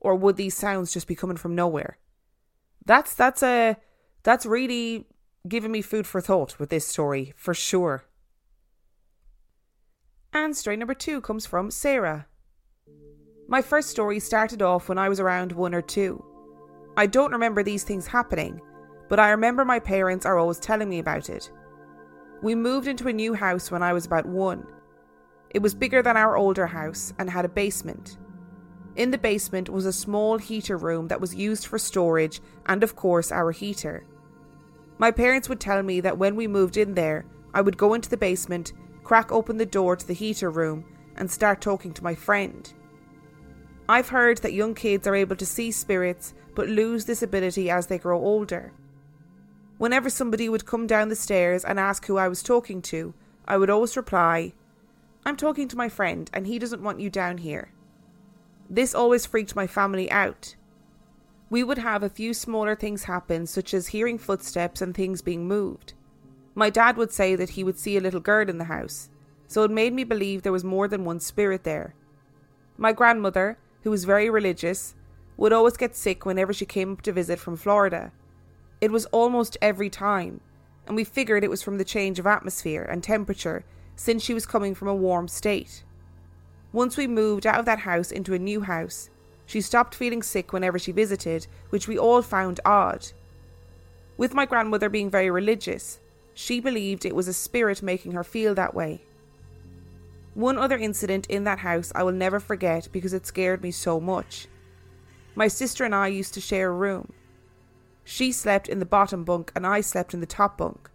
or 0.00 0.14
would 0.14 0.36
these 0.36 0.54
sounds 0.54 0.92
just 0.92 1.06
be 1.06 1.14
coming 1.14 1.36
from 1.36 1.54
nowhere? 1.54 1.98
That's 2.84 3.14
that's 3.14 3.42
a 3.42 3.76
that's 4.22 4.46
really 4.46 5.06
giving 5.46 5.72
me 5.72 5.82
food 5.82 6.06
for 6.06 6.20
thought 6.20 6.58
with 6.58 6.70
this 6.70 6.86
story 6.86 7.34
for 7.36 7.52
sure. 7.52 8.04
And 10.32 10.56
story 10.56 10.76
number 10.76 10.94
two 10.94 11.20
comes 11.20 11.46
from 11.46 11.70
Sarah. 11.70 12.26
My 13.48 13.62
first 13.62 13.90
story 13.90 14.18
started 14.18 14.62
off 14.62 14.88
when 14.88 14.98
I 14.98 15.08
was 15.08 15.20
around 15.20 15.52
one 15.52 15.74
or 15.74 15.82
two. 15.82 16.24
I 16.96 17.06
don't 17.06 17.32
remember 17.32 17.62
these 17.62 17.84
things 17.84 18.06
happening, 18.06 18.60
but 19.08 19.20
I 19.20 19.30
remember 19.30 19.64
my 19.64 19.78
parents 19.78 20.26
are 20.26 20.38
always 20.38 20.58
telling 20.58 20.88
me 20.88 20.98
about 20.98 21.28
it. 21.28 21.50
We 22.42 22.54
moved 22.54 22.86
into 22.86 23.08
a 23.08 23.12
new 23.12 23.34
house 23.34 23.70
when 23.70 23.82
I 23.82 23.92
was 23.92 24.06
about 24.06 24.26
one. 24.26 24.66
It 25.50 25.62
was 25.62 25.74
bigger 25.74 26.02
than 26.02 26.16
our 26.16 26.36
older 26.36 26.66
house 26.66 27.14
and 27.18 27.30
had 27.30 27.44
a 27.44 27.48
basement. 27.48 28.18
In 28.94 29.10
the 29.10 29.18
basement 29.18 29.68
was 29.68 29.86
a 29.86 29.92
small 29.92 30.38
heater 30.38 30.76
room 30.76 31.08
that 31.08 31.20
was 31.20 31.34
used 31.34 31.66
for 31.66 31.78
storage 31.78 32.40
and, 32.66 32.82
of 32.82 32.96
course, 32.96 33.32
our 33.32 33.52
heater. 33.52 34.06
My 34.98 35.10
parents 35.10 35.48
would 35.48 35.60
tell 35.60 35.82
me 35.82 36.00
that 36.00 36.18
when 36.18 36.36
we 36.36 36.46
moved 36.46 36.76
in 36.76 36.94
there, 36.94 37.26
I 37.52 37.60
would 37.60 37.76
go 37.76 37.94
into 37.94 38.10
the 38.10 38.16
basement, 38.16 38.72
crack 39.04 39.32
open 39.32 39.56
the 39.56 39.66
door 39.66 39.96
to 39.96 40.06
the 40.06 40.14
heater 40.14 40.50
room, 40.50 40.84
and 41.16 41.30
start 41.30 41.60
talking 41.60 41.92
to 41.92 42.04
my 42.04 42.14
friend. 42.14 42.72
I've 43.88 44.08
heard 44.08 44.38
that 44.38 44.52
young 44.52 44.74
kids 44.74 45.06
are 45.06 45.14
able 45.14 45.36
to 45.36 45.46
see 45.46 45.70
spirits 45.70 46.34
but 46.54 46.68
lose 46.68 47.04
this 47.04 47.22
ability 47.22 47.70
as 47.70 47.86
they 47.86 47.98
grow 47.98 48.18
older. 48.18 48.72
Whenever 49.78 50.08
somebody 50.08 50.48
would 50.48 50.64
come 50.64 50.86
down 50.86 51.08
the 51.08 51.16
stairs 51.16 51.64
and 51.64 51.78
ask 51.78 52.06
who 52.06 52.16
I 52.16 52.28
was 52.28 52.42
talking 52.42 52.80
to, 52.82 53.12
I 53.46 53.56
would 53.58 53.70
always 53.70 53.96
reply, 53.96 54.54
I'm 55.24 55.36
talking 55.36 55.68
to 55.68 55.76
my 55.76 55.88
friend 55.88 56.30
and 56.32 56.46
he 56.46 56.58
doesn't 56.58 56.82
want 56.82 57.00
you 57.00 57.10
down 57.10 57.38
here. 57.38 57.72
This 58.70 58.94
always 58.94 59.26
freaked 59.26 59.54
my 59.54 59.66
family 59.66 60.10
out. 60.10 60.56
We 61.50 61.62
would 61.62 61.78
have 61.78 62.02
a 62.02 62.08
few 62.08 62.32
smaller 62.32 62.74
things 62.74 63.04
happen, 63.04 63.46
such 63.46 63.74
as 63.74 63.88
hearing 63.88 64.18
footsteps 64.18 64.80
and 64.80 64.94
things 64.94 65.22
being 65.22 65.46
moved. 65.46 65.92
My 66.54 66.70
dad 66.70 66.96
would 66.96 67.12
say 67.12 67.36
that 67.36 67.50
he 67.50 67.62
would 67.62 67.78
see 67.78 67.96
a 67.96 68.00
little 68.00 68.20
girl 68.20 68.48
in 68.48 68.58
the 68.58 68.64
house, 68.64 69.10
so 69.46 69.62
it 69.62 69.70
made 69.70 69.92
me 69.92 70.04
believe 70.04 70.42
there 70.42 70.52
was 70.52 70.64
more 70.64 70.88
than 70.88 71.04
one 71.04 71.20
spirit 71.20 71.62
there. 71.64 71.94
My 72.76 72.92
grandmother, 72.92 73.58
who 73.82 73.90
was 73.90 74.04
very 74.04 74.28
religious, 74.28 74.94
would 75.36 75.52
always 75.52 75.76
get 75.76 75.94
sick 75.94 76.24
whenever 76.26 76.52
she 76.52 76.66
came 76.66 76.92
up 76.92 77.02
to 77.02 77.12
visit 77.12 77.38
from 77.38 77.56
Florida. 77.56 78.10
It 78.80 78.92
was 78.92 79.06
almost 79.06 79.56
every 79.62 79.88
time, 79.88 80.40
and 80.86 80.96
we 80.96 81.04
figured 81.04 81.42
it 81.42 81.50
was 81.50 81.62
from 81.62 81.78
the 81.78 81.84
change 81.84 82.18
of 82.18 82.26
atmosphere 82.26 82.82
and 82.82 83.02
temperature 83.02 83.64
since 83.96 84.22
she 84.22 84.34
was 84.34 84.46
coming 84.46 84.74
from 84.74 84.88
a 84.88 84.94
warm 84.94 85.28
state. 85.28 85.82
Once 86.72 86.96
we 86.96 87.06
moved 87.06 87.46
out 87.46 87.58
of 87.58 87.64
that 87.64 87.80
house 87.80 88.10
into 88.10 88.34
a 88.34 88.38
new 88.38 88.60
house, 88.60 89.08
she 89.46 89.60
stopped 89.60 89.94
feeling 89.94 90.22
sick 90.22 90.52
whenever 90.52 90.78
she 90.78 90.92
visited, 90.92 91.46
which 91.70 91.88
we 91.88 91.98
all 91.98 92.20
found 92.20 92.60
odd. 92.64 93.12
With 94.18 94.34
my 94.34 94.44
grandmother 94.44 94.88
being 94.88 95.08
very 95.08 95.30
religious, 95.30 96.00
she 96.34 96.60
believed 96.60 97.06
it 97.06 97.14
was 97.14 97.28
a 97.28 97.32
spirit 97.32 97.82
making 97.82 98.12
her 98.12 98.24
feel 98.24 98.54
that 98.54 98.74
way. 98.74 99.02
One 100.34 100.58
other 100.58 100.76
incident 100.76 101.26
in 101.28 101.44
that 101.44 101.60
house 101.60 101.92
I 101.94 102.02
will 102.02 102.12
never 102.12 102.40
forget 102.40 102.88
because 102.92 103.14
it 103.14 103.26
scared 103.26 103.62
me 103.62 103.70
so 103.70 103.98
much. 103.98 104.48
My 105.34 105.48
sister 105.48 105.84
and 105.84 105.94
I 105.94 106.08
used 106.08 106.34
to 106.34 106.42
share 106.42 106.68
a 106.68 106.72
room. 106.72 107.12
She 108.08 108.30
slept 108.30 108.68
in 108.68 108.78
the 108.78 108.86
bottom 108.86 109.24
bunk 109.24 109.50
and 109.56 109.66
I 109.66 109.80
slept 109.80 110.14
in 110.14 110.20
the 110.20 110.26
top 110.26 110.58
bunk. 110.58 110.88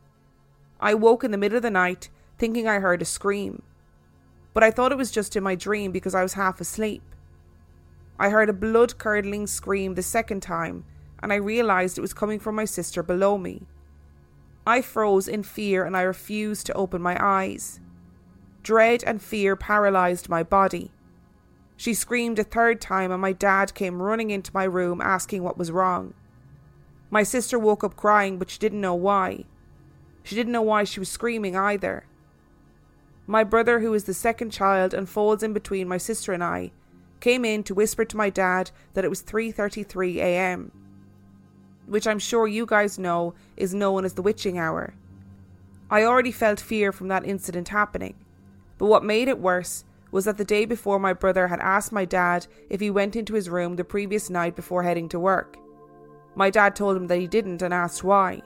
I 0.79 0.93
woke 0.93 1.25
in 1.25 1.31
the 1.31 1.37
middle 1.37 1.57
of 1.57 1.61
the 1.61 1.69
night 1.69 2.09
thinking 2.37 2.69
I 2.69 2.79
heard 2.79 3.01
a 3.01 3.05
scream, 3.05 3.63
but 4.53 4.63
I 4.63 4.71
thought 4.71 4.93
it 4.93 4.97
was 4.97 5.11
just 5.11 5.35
in 5.35 5.43
my 5.43 5.53
dream 5.53 5.91
because 5.91 6.15
I 6.15 6.23
was 6.23 6.35
half 6.35 6.61
asleep. 6.61 7.03
I 8.17 8.29
heard 8.29 8.47
a 8.47 8.53
blood 8.53 8.97
curdling 8.97 9.45
scream 9.45 9.95
the 9.95 10.01
second 10.01 10.41
time 10.41 10.85
and 11.21 11.33
I 11.33 11.35
realised 11.35 11.97
it 11.97 12.01
was 12.01 12.13
coming 12.13 12.39
from 12.39 12.55
my 12.55 12.63
sister 12.63 13.03
below 13.03 13.37
me. 13.37 13.67
I 14.65 14.81
froze 14.81 15.27
in 15.27 15.43
fear 15.43 15.83
and 15.83 15.97
I 15.97 16.03
refused 16.03 16.65
to 16.67 16.73
open 16.73 17.01
my 17.01 17.17
eyes. 17.19 17.81
Dread 18.63 19.03
and 19.03 19.21
fear 19.21 19.57
paralysed 19.57 20.29
my 20.29 20.43
body. 20.43 20.91
She 21.75 21.93
screamed 21.93 22.39
a 22.39 22.43
third 22.43 22.79
time, 22.79 23.11
and 23.11 23.19
my 23.19 23.33
dad 23.33 23.73
came 23.73 24.01
running 24.01 24.29
into 24.29 24.51
my 24.53 24.65
room 24.65 25.01
asking 25.01 25.43
what 25.43 25.57
was 25.57 25.71
wrong. 25.71 26.13
My 27.11 27.23
sister 27.23 27.59
woke 27.59 27.83
up 27.83 27.97
crying, 27.97 28.39
but 28.39 28.49
she 28.49 28.57
didn't 28.57 28.81
know 28.81 28.95
why. 28.95 29.43
She 30.23 30.33
didn't 30.33 30.53
know 30.53 30.61
why 30.61 30.85
she 30.85 30.99
was 31.01 31.09
screaming 31.09 31.57
either. 31.57 32.05
My 33.27 33.43
brother, 33.43 33.81
who 33.81 33.93
is 33.93 34.05
the 34.05 34.13
second 34.13 34.51
child 34.51 34.93
and 34.93 35.07
falls 35.07 35.43
in 35.43 35.51
between 35.51 35.89
my 35.89 35.97
sister 35.97 36.31
and 36.31 36.43
I, 36.43 36.71
came 37.19 37.43
in 37.43 37.63
to 37.63 37.75
whisper 37.75 38.05
to 38.05 38.17
my 38.17 38.29
dad 38.29 38.71
that 38.93 39.03
it 39.03 39.09
was 39.09 39.21
3:33 39.21 40.15
a.m., 40.15 40.71
which 41.85 42.07
I'm 42.07 42.17
sure 42.17 42.47
you 42.47 42.65
guys 42.65 42.97
know 42.97 43.33
is 43.57 43.73
known 43.73 44.05
as 44.05 44.13
the 44.13 44.21
witching 44.21 44.57
hour. 44.57 44.93
I 45.89 46.03
already 46.03 46.31
felt 46.31 46.61
fear 46.61 46.93
from 46.93 47.09
that 47.09 47.25
incident 47.25 47.67
happening. 47.67 48.15
But 48.77 48.85
what 48.85 49.03
made 49.03 49.27
it 49.27 49.39
worse 49.39 49.83
was 50.11 50.23
that 50.25 50.37
the 50.37 50.45
day 50.45 50.63
before 50.65 50.99
my 50.99 51.11
brother 51.11 51.47
had 51.47 51.59
asked 51.59 51.91
my 51.91 52.05
dad 52.05 52.47
if 52.69 52.79
he 52.79 52.89
went 52.89 53.17
into 53.17 53.33
his 53.33 53.49
room 53.49 53.75
the 53.75 53.83
previous 53.83 54.29
night 54.29 54.55
before 54.55 54.83
heading 54.83 55.09
to 55.09 55.19
work. 55.19 55.57
My 56.35 56.49
dad 56.49 56.75
told 56.75 56.97
him 56.97 57.07
that 57.07 57.19
he 57.19 57.27
didn't 57.27 57.61
and 57.61 57.73
asked 57.73 58.03
why. 58.03 58.41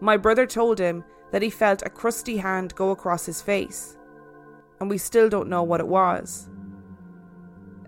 My 0.00 0.16
brother 0.16 0.46
told 0.46 0.78
him 0.78 1.04
that 1.30 1.42
he 1.42 1.50
felt 1.50 1.82
a 1.82 1.90
crusty 1.90 2.36
hand 2.38 2.74
go 2.74 2.90
across 2.90 3.26
his 3.26 3.40
face, 3.40 3.96
and 4.80 4.90
we 4.90 4.98
still 4.98 5.28
don't 5.28 5.48
know 5.48 5.62
what 5.62 5.80
it 5.80 5.88
was. 5.88 6.48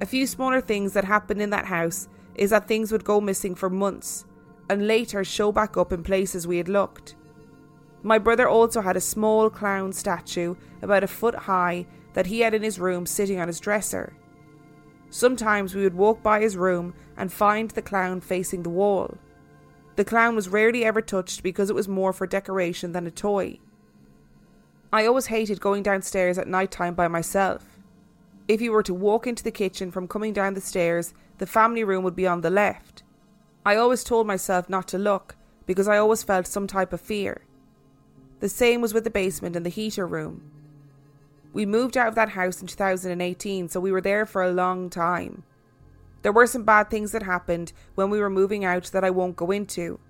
A 0.01 0.07
few 0.07 0.27
smaller 0.27 0.61
things 0.61 0.93
that 0.95 1.05
happened 1.05 1.43
in 1.43 1.51
that 1.51 1.67
house 1.67 2.09
is 2.35 2.51
that 2.51 2.67
things 2.67 2.91
would 2.91 3.05
go 3.05 3.21
missing 3.21 3.55
for 3.55 3.71
months 3.71 4.25
and 4.69 4.87
later 4.87 5.23
show 5.23 5.53
back 5.53 5.77
up 5.77 5.93
in 5.93 6.03
places 6.03 6.47
we 6.47 6.57
had 6.57 6.69
looked. 6.69 7.17
My 8.03 8.19
brother 8.19 8.49
also 8.49 8.81
had 8.81 8.97
a 8.97 9.01
small 9.01 9.51
clown 9.51 9.93
statue 9.93 10.57
about 10.83 11.05
a 11.05 11.09
foot 11.09 11.35
high 11.35 11.87
that 12.15 12.27
he 12.27 12.41
had 12.41 12.55
in 12.55 12.63
his 12.63 12.79
room 12.79 13.07
sitting 13.07 13.41
on 13.41 13.49
his 13.49 13.61
dresser. 13.61 14.15
Sometimes 15.15 15.77
we 15.77 15.83
would 15.85 15.95
walk 15.95 16.25
by 16.25 16.41
his 16.41 16.57
room 16.57 16.93
and 17.17 17.33
find 17.33 17.71
the 17.71 17.83
clown 17.83 18.21
facing 18.21 18.65
the 18.65 18.69
wall. 18.69 19.17
The 19.95 20.05
clown 20.05 20.35
was 20.35 20.49
rarely 20.49 20.85
ever 20.85 21.01
touched 21.01 21.45
because 21.45 21.71
it 21.71 21.77
was 21.77 21.87
more 21.87 22.13
for 22.13 22.27
decoration 22.27 22.91
than 22.91 23.07
a 23.07 23.13
toy. 23.13 23.61
I 24.93 25.07
always 25.07 25.27
hated 25.27 25.61
going 25.61 25.85
downstairs 25.85 26.37
at 26.37 26.49
night 26.49 26.73
time 26.73 26.95
by 26.95 27.07
myself. 27.07 27.79
If 28.49 28.61
you 28.61 28.73
were 28.73 28.83
to 28.83 28.93
walk 28.93 29.29
into 29.29 29.45
the 29.45 29.53
kitchen 29.53 29.93
from 29.93 30.09
coming 30.09 30.33
down 30.33 30.55
the 30.55 30.61
stairs, 30.61 31.15
the 31.39 31.47
family 31.47 31.85
room 31.85 32.03
would 32.03 32.17
be 32.17 32.27
on 32.27 32.41
the 32.41 32.51
left. 32.51 33.05
I 33.65 33.77
always 33.77 34.03
told 34.03 34.27
myself 34.27 34.69
not 34.69 34.89
to 34.89 34.99
look 34.99 35.37
because 35.65 35.87
I 35.87 35.97
always 35.97 36.25
felt 36.25 36.49
some 36.49 36.67
type 36.67 36.93
of 36.93 37.01
fear. 37.01 37.43
The 38.41 38.49
same 38.49 38.81
was 38.81 38.93
with 38.93 39.05
the 39.05 39.11
basement 39.11 39.55
and 39.55 39.65
the 39.65 39.71
heater 39.71 40.09
room. 40.09 40.51
We 41.55 41.67
moved 41.67 41.97
out 41.97 42.09
of 42.09 42.17
that 42.17 42.31
house 42.31 42.61
in 42.61 42.67
2018, 42.67 43.69
so 43.69 43.79
we 43.79 43.93
were 43.93 44.01
there 44.01 44.27
for 44.27 44.43
a 44.43 44.51
long 44.51 44.91
time. 44.91 45.45
There 46.23 46.33
were 46.33 46.49
some 46.49 46.65
bad 46.65 46.91
things 46.91 47.13
that 47.13 47.23
happened 47.23 47.73
when 47.95 48.11
we 48.11 48.19
were 48.19 48.29
moving 48.29 48.65
out 48.65 48.87
that 48.87 49.05
I 49.05 49.11
won't 49.11 49.37
go 49.37 49.53
into, 49.53 50.01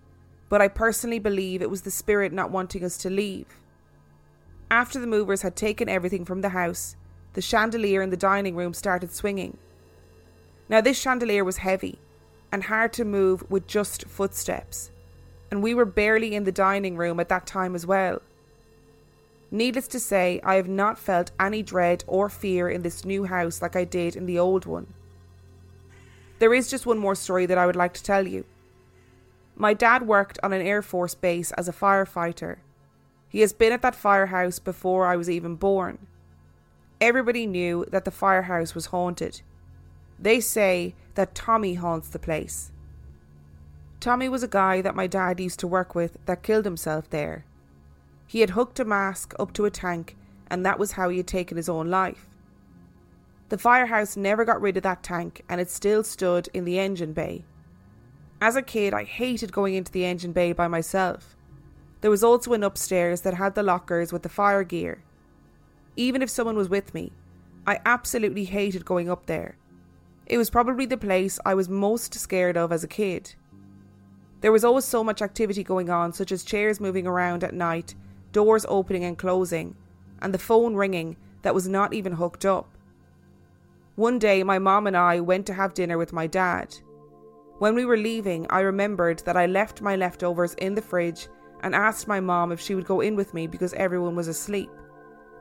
but 0.49 0.63
I 0.63 0.69
personally 0.69 1.19
believe 1.19 1.61
it 1.61 1.69
was 1.69 1.83
the 1.83 1.91
spirit 1.91 2.33
not 2.33 2.51
wanting 2.51 2.83
us 2.83 2.97
to 2.99 3.11
leave. 3.11 3.47
After 4.71 4.99
the 4.99 5.07
movers 5.07 5.43
had 5.43 5.55
taken 5.55 5.87
everything 5.87 6.25
from 6.25 6.41
the 6.41 6.49
house, 6.49 6.97
the 7.35 7.43
chandelier 7.43 8.01
in 8.01 8.09
the 8.09 8.17
dining 8.17 8.57
room 8.57 8.73
started 8.73 9.13
swinging. 9.13 9.59
Now, 10.71 10.81
this 10.81 10.99
chandelier 10.99 11.45
was 11.45 11.59
heavy 11.59 11.99
and 12.51 12.65
hard 12.65 12.95
to 12.95 13.05
move 13.05 13.45
with 13.51 13.67
just 13.67 14.07
footsteps, 14.07 14.91
and 15.51 15.63
we 15.63 15.75
were 15.75 15.85
barely 15.85 16.35
in 16.35 16.45
the 16.45 16.53
dining 16.53 16.97
room 16.97 17.21
at 17.21 17.29
that 17.29 17.47
time 17.47 17.75
as 17.75 17.85
well. 17.85 18.23
Needless 19.51 19.89
to 19.89 20.01
say, 20.01 20.41
I 20.43 20.57
have 20.57 20.69
not 20.69 20.99
felt 20.99 21.31
any 21.39 21.63
dread 21.63 22.05
or 22.07 22.29
fear 22.29 22.69
in 22.69 22.83
this 22.83 23.05
new 23.05 23.25
house 23.25 23.63
like 23.63 23.77
I 23.77 23.85
did 23.85 24.17
in 24.17 24.27
the 24.27 24.39
old 24.39 24.67
one. 24.67 24.93
There 26.39 26.55
is 26.55 26.71
just 26.71 26.87
one 26.87 26.99
more 26.99 27.15
story 27.15 27.47
that 27.47 27.59
I 27.59 27.67
would 27.67 27.77
like 27.77 27.95
to 27.95 28.03
tell 28.03 28.27
you. 28.27 28.45
My 29.57 29.73
dad 29.73 30.07
worked 30.07 30.39
on 30.43 30.53
an 30.53 30.63
Air 30.63 30.83
Force 30.83 31.15
base 31.15 31.53
as 31.53 31.69
a 31.69 31.73
firefighter. 31.73 32.57
He 33.29 33.41
has 33.41 33.53
been 33.53 33.73
at 33.73 33.83
that 33.83 33.95
firehouse 33.95 34.59
before 34.59 35.07
I 35.07 35.17
was 35.17 35.31
even 35.31 35.55
born. 35.55 36.07
Everybody 37.01 37.47
knew 37.47 37.85
that 37.91 38.05
the 38.05 38.11
firehouse 38.11 38.75
was 38.75 38.87
haunted. 38.87 39.43
They 40.19 40.41
say 40.41 40.95
that 41.15 41.35
Tommy 41.35 41.75
haunts 41.75 42.09
the 42.09 42.19
place. 42.19 42.73
Tommy 44.01 44.29
was 44.29 44.43
a 44.43 44.49
guy 44.49 44.81
that 44.81 44.95
my 44.95 45.07
dad 45.07 45.41
used 45.41 45.61
to 45.61 45.67
work 45.67 45.95
with 45.95 46.19
that 46.27 46.43
killed 46.43 46.65
himself 46.65 47.09
there. 47.11 47.45
He 48.27 48.41
had 48.41 48.51
hooked 48.51 48.81
a 48.81 48.85
mask 48.85 49.35
up 49.39 49.53
to 49.55 49.65
a 49.65 49.71
tank, 49.71 50.17
and 50.49 50.65
that 50.65 50.79
was 50.79 50.93
how 50.93 51.09
he 51.09 51.19
had 51.19 51.27
taken 51.27 51.57
his 51.57 51.69
own 51.69 51.89
life. 51.89 52.29
The 53.49 53.59
firehouse 53.59 54.17
never 54.17 54.45
got 54.45 54.61
rid 54.61 54.77
of 54.77 54.83
that 54.85 55.03
tank, 55.03 55.43
and 55.49 55.61
it 55.61 55.71
still 55.71 56.03
stood 56.03 56.49
in 56.55 56.65
the 56.65 56.79
engine 56.79 57.13
bay. 57.13 57.45
As 58.41 58.57
a 58.57 58.63
kid, 58.63 58.95
I 58.95 59.05
hated 59.05 59.53
going 59.53 59.75
into 59.75 59.93
the 59.93 60.05
engine 60.05 60.33
bay 60.33 60.53
by 60.53 60.69
myself. 60.69 61.37
There 62.01 62.11
was 62.11 62.25
also 62.25 62.53
an 62.53 62.63
upstairs 62.63 63.23
that 63.23 63.35
had 63.35 63.55
the 63.55 63.63
lockers 63.63 64.13
with 64.13 64.23
the 64.23 64.29
fire 64.29 64.65
gear. 64.65 65.03
Even 65.97 66.23
if 66.23 66.31
someone 66.31 66.57
was 66.57 66.69
with 66.69 66.93
me, 66.93 67.13
I 67.67 67.81
absolutely 67.87 68.45
hated 68.45 68.85
going 68.85 69.09
up 69.09 69.27
there. 69.27 69.57
It 70.27 70.39
was 70.39 70.51
probably 70.51 70.87
the 70.87 70.97
place 70.97 71.39
I 71.45 71.55
was 71.55 71.69
most 71.69 72.15
scared 72.15 72.57
of 72.57 72.73
as 72.73 72.85
a 72.85 72.89
kid. 72.89 73.35
There 74.41 74.53
was 74.53 74.65
always 74.65 74.85
so 74.85 75.05
much 75.05 75.23
activity 75.23 75.63
going 75.63 75.89
on, 75.89 76.13
such 76.13 76.33
as 76.33 76.43
chairs 76.43 76.81
moving 76.81 77.07
around 77.07 77.45
at 77.45 77.55
night 77.55 77.95
doors 78.35 78.67
opening 78.69 79.05
and 79.05 79.17
closing, 79.17 79.75
and 80.21 80.35
the 80.35 80.39
phone 80.39 80.75
ringing 80.75 81.17
that 81.41 81.55
was 81.55 81.67
not 81.67 81.95
even 81.95 82.13
hooked 82.13 82.45
up. 82.45 82.69
One 83.97 84.19
day, 84.19 84.43
my 84.43 84.59
mom 84.59 84.87
and 84.87 84.97
I 84.97 85.21
went 85.21 85.47
to 85.47 85.55
have 85.55 85.73
dinner 85.73 85.97
with 85.97 86.13
my 86.13 86.27
dad. 86.27 86.77
When 87.61 87.75
we 87.75 87.85
were 87.85 87.97
leaving, 87.97 88.47
I 88.51 88.61
remembered 88.61 89.21
that 89.21 89.37
I 89.37 89.47
left 89.47 89.81
my 89.81 89.95
leftovers 89.95 90.55
in 90.55 90.75
the 90.75 90.83
fridge 90.83 91.29
and 91.63 91.75
asked 91.75 92.09
my 92.09 92.21
mom 92.21 92.51
if 92.51 92.61
she 92.61 92.75
would 92.75 92.87
go 92.87 93.01
in 93.01 93.15
with 93.15 93.33
me 93.33 93.47
because 93.47 93.73
everyone 93.75 94.17
was 94.17 94.29
asleep, 94.29 94.71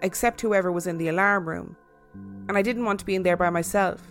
except 0.02 0.40
whoever 0.40 0.72
was 0.72 0.88
in 0.88 0.98
the 0.98 1.08
alarm 1.08 1.50
room, 1.50 1.76
and 2.48 2.58
I 2.58 2.62
didn't 2.62 2.86
want 2.86 3.00
to 3.00 3.06
be 3.06 3.16
in 3.16 3.24
there 3.24 3.36
by 3.36 3.50
myself. 3.50 4.02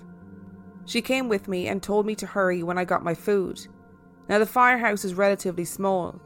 She 0.84 1.00
came 1.00 1.28
with 1.28 1.46
me 1.46 1.68
and 1.68 1.80
told 1.80 2.04
me 2.04 2.16
to 2.16 2.26
hurry 2.26 2.64
when 2.64 2.76
I 2.76 2.84
got 2.84 3.04
my 3.04 3.14
food. 3.14 3.64
Now, 4.28 4.38
the 4.40 4.46
firehouse 4.46 5.04
is 5.04 5.14
relatively 5.14 5.64
small. 5.64 6.20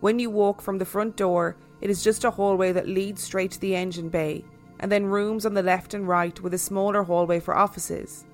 When 0.00 0.18
you 0.18 0.30
walk 0.30 0.60
from 0.60 0.78
the 0.78 0.84
front 0.84 1.16
door, 1.16 1.56
it 1.80 1.90
is 1.90 2.02
just 2.02 2.24
a 2.24 2.30
hallway 2.30 2.72
that 2.72 2.88
leads 2.88 3.22
straight 3.22 3.50
to 3.52 3.60
the 3.60 3.76
engine 3.76 4.08
bay, 4.08 4.44
and 4.80 4.90
then 4.90 5.06
rooms 5.06 5.44
on 5.44 5.54
the 5.54 5.62
left 5.62 5.94
and 5.94 6.08
right 6.08 6.40
with 6.40 6.54
a 6.54 6.58
smaller 6.58 7.02
hallway 7.02 7.40
for 7.40 7.56
offices. 7.56 8.26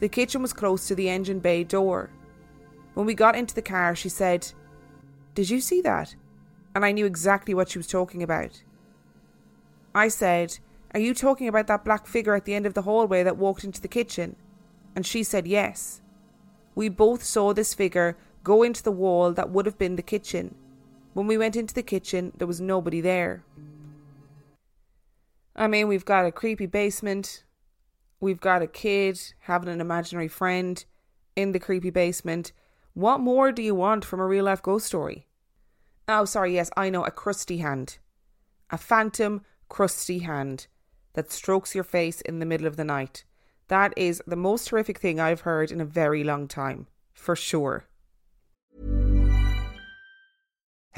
The 0.00 0.08
kitchen 0.08 0.42
was 0.42 0.52
close 0.52 0.88
to 0.88 0.94
the 0.94 1.08
engine 1.08 1.40
bay 1.40 1.64
door. 1.64 2.10
When 2.94 3.06
we 3.06 3.14
got 3.14 3.36
into 3.36 3.54
the 3.54 3.62
car, 3.62 3.94
she 3.94 4.08
said, 4.08 4.50
Did 5.34 5.50
you 5.50 5.60
see 5.60 5.80
that? 5.82 6.14
And 6.74 6.84
I 6.84 6.92
knew 6.92 7.06
exactly 7.06 7.54
what 7.54 7.68
she 7.68 7.78
was 7.78 7.86
talking 7.86 8.22
about. 8.22 8.62
I 9.94 10.08
said, 10.08 10.58
Are 10.94 11.00
you 11.00 11.14
talking 11.14 11.48
about 11.48 11.66
that 11.66 11.84
black 11.84 12.06
figure 12.06 12.34
at 12.34 12.44
the 12.44 12.54
end 12.54 12.66
of 12.66 12.74
the 12.74 12.82
hallway 12.82 13.22
that 13.22 13.36
walked 13.36 13.64
into 13.64 13.80
the 13.80 13.88
kitchen? 13.88 14.36
And 14.96 15.06
she 15.06 15.22
said, 15.22 15.46
Yes. 15.46 16.00
We 16.74 16.88
both 16.88 17.22
saw 17.22 17.52
this 17.52 17.74
figure 17.74 18.16
go 18.42 18.62
into 18.62 18.82
the 18.82 18.92
wall 18.92 19.32
that 19.32 19.50
would 19.50 19.66
have 19.66 19.76
been 19.76 19.96
the 19.96 20.02
kitchen 20.02 20.54
when 21.12 21.26
we 21.26 21.38
went 21.38 21.56
into 21.56 21.74
the 21.74 21.82
kitchen, 21.82 22.32
there 22.36 22.46
was 22.46 22.60
nobody 22.60 23.00
there. 23.00 23.44
I 25.56 25.66
mean, 25.66 25.88
we've 25.88 26.04
got 26.04 26.26
a 26.26 26.32
creepy 26.32 26.66
basement. 26.66 27.44
We've 28.20 28.40
got 28.40 28.62
a 28.62 28.66
kid 28.66 29.20
having 29.40 29.68
an 29.68 29.80
imaginary 29.80 30.28
friend 30.28 30.84
in 31.36 31.52
the 31.52 31.58
creepy 31.58 31.90
basement. 31.90 32.52
What 32.94 33.20
more 33.20 33.52
do 33.52 33.62
you 33.62 33.74
want 33.74 34.04
from 34.04 34.20
a 34.20 34.26
real 34.26 34.44
life 34.44 34.62
ghost 34.62 34.86
story? 34.86 35.26
Oh, 36.08 36.24
sorry, 36.24 36.54
yes, 36.54 36.70
I 36.76 36.90
know, 36.90 37.04
a 37.04 37.10
crusty 37.10 37.58
hand. 37.58 37.98
A 38.70 38.78
phantom, 38.78 39.42
crusty 39.68 40.20
hand 40.20 40.66
that 41.14 41.30
strokes 41.30 41.74
your 41.74 41.84
face 41.84 42.20
in 42.20 42.38
the 42.38 42.46
middle 42.46 42.66
of 42.66 42.76
the 42.76 42.84
night. 42.84 43.24
That 43.68 43.92
is 43.96 44.22
the 44.26 44.36
most 44.36 44.68
horrific 44.68 44.98
thing 44.98 45.20
I've 45.20 45.42
heard 45.42 45.70
in 45.70 45.80
a 45.80 45.84
very 45.84 46.24
long 46.24 46.48
time, 46.48 46.88
for 47.12 47.36
sure. 47.36 47.86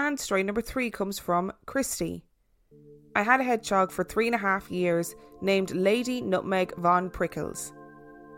And 0.00 0.18
story 0.18 0.44
number 0.44 0.62
three 0.62 0.92
comes 0.92 1.18
from 1.18 1.52
Kristy. 1.66 2.22
I 3.16 3.22
had 3.24 3.40
a 3.40 3.42
hedgehog 3.42 3.90
for 3.90 4.04
three 4.04 4.28
and 4.28 4.34
a 4.34 4.38
half 4.38 4.70
years 4.70 5.16
named 5.42 5.72
Lady 5.72 6.20
Nutmeg 6.20 6.72
Von 6.76 7.10
Prickles. 7.10 7.72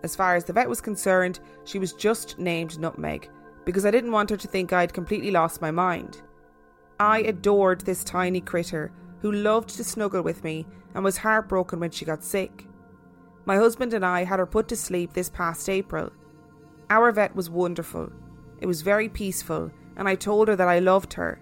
As 0.03 0.17
far 0.17 0.37
as 0.37 0.47
the 0.47 0.55
vet 0.55 0.71
was 0.71 0.81
concerned, 0.81 1.39
she 1.65 1.79
was 1.79 1.93
just 1.93 2.39
named 2.39 2.81
Nutmeg 2.81 3.29
because 3.67 3.85
I 3.85 3.91
didn't 3.91 4.13
want 4.13 4.31
her 4.31 4.39
to 4.39 4.49
think 4.49 4.73
I'd 4.73 4.95
completely 4.95 5.31
lost 5.31 5.61
my 5.61 5.71
mind. 5.71 6.23
I 6.99 7.19
adored 7.19 7.83
this 7.83 8.05
tiny 8.05 8.41
critter 8.41 8.91
who 9.21 9.31
loved 9.31 9.69
to 9.77 9.85
snuggle 9.85 10.23
with 10.23 10.43
me 10.43 10.67
and 10.95 11.05
was 11.05 11.19
heartbroken 11.19 11.79
when 11.79 11.91
she 11.91 12.07
got 12.07 12.25
sick. 12.25 12.67
My 13.45 13.57
husband 13.57 13.93
and 13.93 14.05
I 14.05 14.25
had 14.25 14.39
her 14.39 14.47
put 14.47 14.67
to 14.69 14.77
sleep 14.77 15.13
this 15.13 15.29
past 15.29 15.69
April. 15.69 16.11
Our 16.89 17.13
vet 17.13 17.37
was 17.37 17.51
wonderful. 17.51 18.11
It 18.63 18.67
was 18.67 18.81
very 18.81 19.11
peaceful, 19.11 19.71
and 19.99 20.09
I 20.09 20.15
told 20.15 20.49
her 20.49 20.57
that 20.57 20.67
I 20.67 20.79
loved 20.79 21.13
her. 21.13 21.39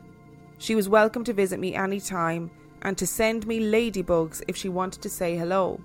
She 0.59 0.75
was 0.75 0.89
welcome 0.89 1.23
to 1.23 1.33
visit 1.33 1.61
me 1.61 1.77
any 1.77 2.01
time 2.01 2.51
and 2.83 2.99
to 2.99 3.07
send 3.07 3.47
me 3.47 3.61
ladybugs 3.61 4.43
if 4.49 4.57
she 4.57 4.69
wanted 4.69 5.01
to 5.03 5.09
say 5.09 5.37
hello. 5.37 5.81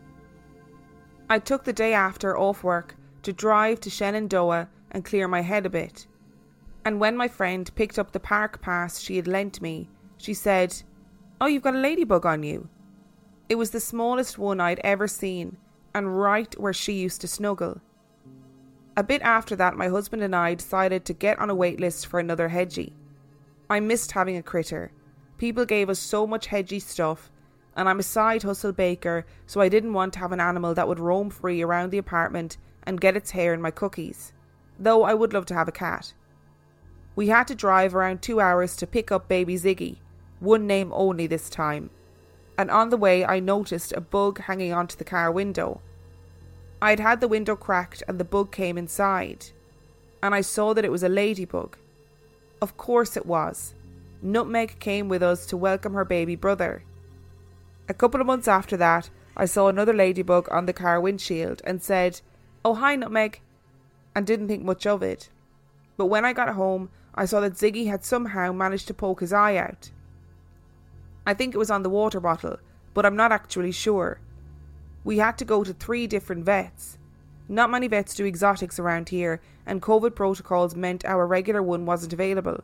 I 1.29 1.37
took 1.37 1.63
the 1.63 1.73
day 1.73 1.93
after 1.93 2.35
off 2.37 2.63
work 2.63 2.95
to 3.21 3.31
drive 3.31 3.79
to 3.81 3.91
Shenandoah 3.91 4.67
and 4.91 5.05
clear 5.05 5.27
my 5.27 5.41
head 5.41 5.67
a 5.67 5.69
bit. 5.69 6.07
And 6.85 6.99
when 6.99 7.15
my 7.15 7.27
friend 7.27 7.69
picked 7.75 7.99
up 7.99 8.11
the 8.11 8.19
park 8.19 8.61
pass 8.61 8.99
she 8.99 9.15
had 9.15 9.27
lent 9.27 9.61
me, 9.61 9.89
she 10.17 10.33
said, 10.33 10.81
Oh, 11.39 11.45
you've 11.45 11.63
got 11.63 11.75
a 11.75 11.79
ladybug 11.79 12.25
on 12.25 12.41
you. 12.41 12.67
It 13.49 13.55
was 13.55 13.69
the 13.71 13.79
smallest 13.79 14.39
one 14.39 14.59
I'd 14.59 14.81
ever 14.83 15.07
seen, 15.07 15.57
and 15.93 16.19
right 16.19 16.59
where 16.59 16.73
she 16.73 16.93
used 16.93 17.21
to 17.21 17.27
snuggle. 17.27 17.79
A 18.97 19.03
bit 19.03 19.21
after 19.21 19.55
that, 19.55 19.77
my 19.77 19.87
husband 19.87 20.23
and 20.23 20.35
I 20.35 20.55
decided 20.55 21.05
to 21.05 21.13
get 21.13 21.39
on 21.39 21.49
a 21.49 21.55
wait 21.55 21.79
list 21.79 22.07
for 22.07 22.19
another 22.19 22.49
hedgie. 22.49 22.93
I 23.73 23.79
missed 23.79 24.11
having 24.11 24.37
a 24.37 24.43
critter. 24.43 24.91
People 25.39 25.65
gave 25.65 25.89
us 25.89 25.97
so 25.97 26.27
much 26.27 26.45
hedgy 26.45 26.77
stuff, 26.77 27.31
and 27.75 27.89
I'm 27.89 27.99
a 27.99 28.03
side 28.03 28.43
hustle 28.43 28.71
baker, 28.71 29.25
so 29.47 29.61
I 29.61 29.67
didn't 29.67 29.93
want 29.93 30.13
to 30.13 30.19
have 30.19 30.31
an 30.31 30.39
animal 30.39 30.75
that 30.75 30.87
would 30.87 30.99
roam 30.99 31.31
free 31.31 31.63
around 31.63 31.89
the 31.89 31.97
apartment 31.97 32.57
and 32.83 33.01
get 33.01 33.17
its 33.17 33.31
hair 33.31 33.51
in 33.51 33.63
my 33.63 33.71
cookies, 33.71 34.31
though 34.77 35.01
I 35.01 35.15
would 35.15 35.33
love 35.33 35.47
to 35.47 35.55
have 35.55 35.67
a 35.67 35.71
cat. 35.71 36.13
We 37.15 37.29
had 37.29 37.47
to 37.47 37.55
drive 37.55 37.95
around 37.95 38.21
two 38.21 38.39
hours 38.39 38.75
to 38.75 38.85
pick 38.85 39.11
up 39.11 39.27
baby 39.27 39.55
Ziggy, 39.55 39.97
one 40.39 40.67
name 40.67 40.91
only 40.93 41.25
this 41.25 41.49
time, 41.49 41.89
and 42.59 42.69
on 42.69 42.91
the 42.91 43.03
way 43.05 43.25
I 43.25 43.39
noticed 43.39 43.91
a 43.93 44.01
bug 44.01 44.41
hanging 44.41 44.71
onto 44.71 44.97
the 44.97 45.03
car 45.03 45.31
window. 45.31 45.81
I'd 46.79 46.99
had 46.99 47.21
the 47.21 47.27
window 47.27 47.55
cracked 47.55 48.03
and 48.07 48.19
the 48.19 48.23
bug 48.23 48.51
came 48.51 48.77
inside, 48.77 49.47
and 50.21 50.35
I 50.35 50.41
saw 50.41 50.75
that 50.75 50.85
it 50.85 50.91
was 50.91 51.01
a 51.01 51.09
ladybug. 51.09 51.75
Of 52.63 52.77
course 52.77 53.17
it 53.17 53.25
was. 53.25 53.73
Nutmeg 54.21 54.79
came 54.79 55.09
with 55.09 55.21
us 55.21 55.45
to 55.47 55.57
welcome 55.57 55.95
her 55.95 56.05
baby 56.05 56.37
brother. 56.37 56.85
A 57.89 57.93
couple 57.93 58.21
of 58.21 58.27
months 58.27 58.47
after 58.47 58.77
that, 58.77 59.09
I 59.35 59.43
saw 59.43 59.67
another 59.67 59.91
ladybug 59.91 60.47
on 60.49 60.65
the 60.65 60.71
car 60.71 61.01
windshield 61.01 61.61
and 61.65 61.83
said, 61.83 62.21
Oh, 62.63 62.75
hi, 62.75 62.95
Nutmeg, 62.95 63.41
and 64.15 64.25
didn't 64.25 64.47
think 64.47 64.63
much 64.63 64.87
of 64.87 65.03
it. 65.03 65.27
But 65.97 66.05
when 66.05 66.23
I 66.23 66.31
got 66.31 66.55
home, 66.55 66.89
I 67.13 67.25
saw 67.25 67.41
that 67.41 67.55
Ziggy 67.55 67.87
had 67.87 68.05
somehow 68.05 68.53
managed 68.53 68.87
to 68.87 68.93
poke 68.93 69.19
his 69.19 69.33
eye 69.33 69.57
out. 69.57 69.91
I 71.27 71.33
think 71.33 71.53
it 71.53 71.57
was 71.57 71.69
on 71.69 71.83
the 71.83 71.89
water 71.89 72.21
bottle, 72.21 72.59
but 72.93 73.05
I'm 73.05 73.17
not 73.17 73.33
actually 73.33 73.73
sure. 73.73 74.21
We 75.03 75.17
had 75.17 75.37
to 75.39 75.43
go 75.43 75.65
to 75.65 75.73
three 75.73 76.07
different 76.07 76.45
vets. 76.45 76.97
Not 77.49 77.69
many 77.69 77.89
vets 77.89 78.15
do 78.15 78.25
exotics 78.25 78.79
around 78.79 79.09
here, 79.09 79.41
and 79.65 79.81
COVID 79.81 80.15
protocols 80.15 80.75
meant 80.75 81.05
our 81.05 81.25
regular 81.25 81.63
one 81.63 81.85
wasn't 81.85 82.13
available. 82.13 82.63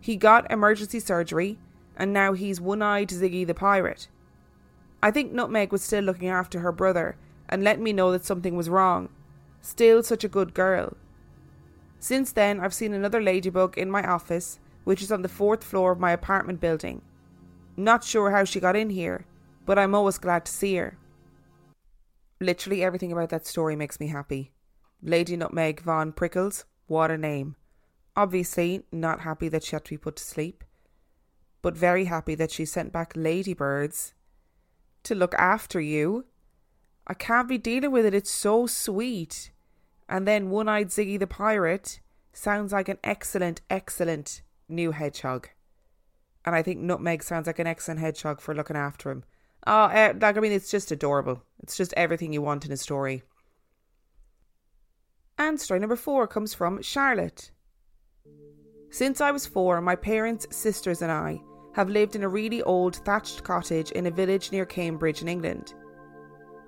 He 0.00 0.16
got 0.16 0.50
emergency 0.50 1.00
surgery, 1.00 1.58
and 1.96 2.12
now 2.12 2.32
he's 2.32 2.60
one 2.60 2.82
eyed 2.82 3.08
Ziggy 3.08 3.46
the 3.46 3.54
pirate. 3.54 4.08
I 5.02 5.10
think 5.10 5.32
Nutmeg 5.32 5.72
was 5.72 5.82
still 5.82 6.04
looking 6.04 6.28
after 6.28 6.60
her 6.60 6.72
brother 6.72 7.16
and 7.48 7.62
letting 7.62 7.84
me 7.84 7.92
know 7.92 8.12
that 8.12 8.24
something 8.24 8.56
was 8.56 8.68
wrong. 8.68 9.08
Still 9.60 10.02
such 10.02 10.24
a 10.24 10.28
good 10.28 10.54
girl. 10.54 10.96
Since 11.98 12.32
then, 12.32 12.60
I've 12.60 12.74
seen 12.74 12.92
another 12.92 13.20
ladybug 13.20 13.76
in 13.78 13.90
my 13.90 14.06
office, 14.06 14.60
which 14.84 15.02
is 15.02 15.10
on 15.10 15.22
the 15.22 15.28
fourth 15.28 15.64
floor 15.64 15.92
of 15.92 16.00
my 16.00 16.12
apartment 16.12 16.60
building. 16.60 17.02
Not 17.76 18.04
sure 18.04 18.30
how 18.30 18.44
she 18.44 18.60
got 18.60 18.76
in 18.76 18.90
here, 18.90 19.26
but 19.64 19.78
I'm 19.78 19.94
always 19.94 20.18
glad 20.18 20.44
to 20.44 20.52
see 20.52 20.76
her. 20.76 20.96
Literally 22.40 22.84
everything 22.84 23.12
about 23.12 23.30
that 23.30 23.46
story 23.46 23.76
makes 23.76 23.98
me 23.98 24.08
happy. 24.08 24.52
Lady 25.06 25.36
Nutmeg 25.36 25.82
Von 25.82 26.10
Prickles, 26.10 26.64
what 26.88 27.12
a 27.12 27.16
name. 27.16 27.54
Obviously, 28.16 28.82
not 28.90 29.20
happy 29.20 29.48
that 29.48 29.62
she 29.62 29.76
had 29.76 29.84
to 29.84 29.90
be 29.92 29.98
put 29.98 30.16
to 30.16 30.24
sleep, 30.24 30.64
but 31.62 31.76
very 31.76 32.06
happy 32.06 32.34
that 32.34 32.50
she 32.50 32.64
sent 32.64 32.92
back 32.92 33.12
ladybirds 33.14 34.14
to 35.04 35.14
look 35.14 35.32
after 35.34 35.80
you. 35.80 36.24
I 37.06 37.14
can't 37.14 37.46
be 37.46 37.56
dealing 37.56 37.92
with 37.92 38.04
it, 38.04 38.14
it's 38.14 38.32
so 38.32 38.66
sweet. 38.66 39.52
And 40.08 40.26
then 40.26 40.50
One 40.50 40.68
Eyed 40.68 40.88
Ziggy 40.88 41.20
the 41.20 41.28
Pirate 41.28 42.00
sounds 42.32 42.72
like 42.72 42.88
an 42.88 42.98
excellent, 43.04 43.60
excellent 43.70 44.42
new 44.68 44.90
hedgehog. 44.90 45.50
And 46.44 46.56
I 46.56 46.62
think 46.62 46.80
Nutmeg 46.80 47.22
sounds 47.22 47.46
like 47.46 47.60
an 47.60 47.68
excellent 47.68 48.00
hedgehog 48.00 48.40
for 48.40 48.56
looking 48.56 48.76
after 48.76 49.12
him. 49.12 49.22
Oh, 49.68 49.84
uh, 49.84 50.14
like, 50.20 50.36
I 50.36 50.40
mean, 50.40 50.50
it's 50.50 50.70
just 50.70 50.90
adorable. 50.90 51.44
It's 51.62 51.76
just 51.76 51.94
everything 51.96 52.32
you 52.32 52.42
want 52.42 52.66
in 52.66 52.72
a 52.72 52.76
story. 52.76 53.22
And 55.38 55.60
story 55.60 55.80
number 55.80 55.96
four 55.96 56.26
comes 56.26 56.54
from 56.54 56.80
Charlotte. 56.80 57.50
Since 58.90 59.20
I 59.20 59.30
was 59.30 59.46
four, 59.46 59.80
my 59.82 59.94
parents, 59.94 60.46
sisters, 60.50 61.02
and 61.02 61.12
I 61.12 61.40
have 61.74 61.90
lived 61.90 62.16
in 62.16 62.22
a 62.22 62.28
really 62.28 62.62
old 62.62 62.96
thatched 62.96 63.44
cottage 63.44 63.90
in 63.90 64.06
a 64.06 64.10
village 64.10 64.50
near 64.50 64.64
Cambridge 64.64 65.20
in 65.20 65.28
England. 65.28 65.74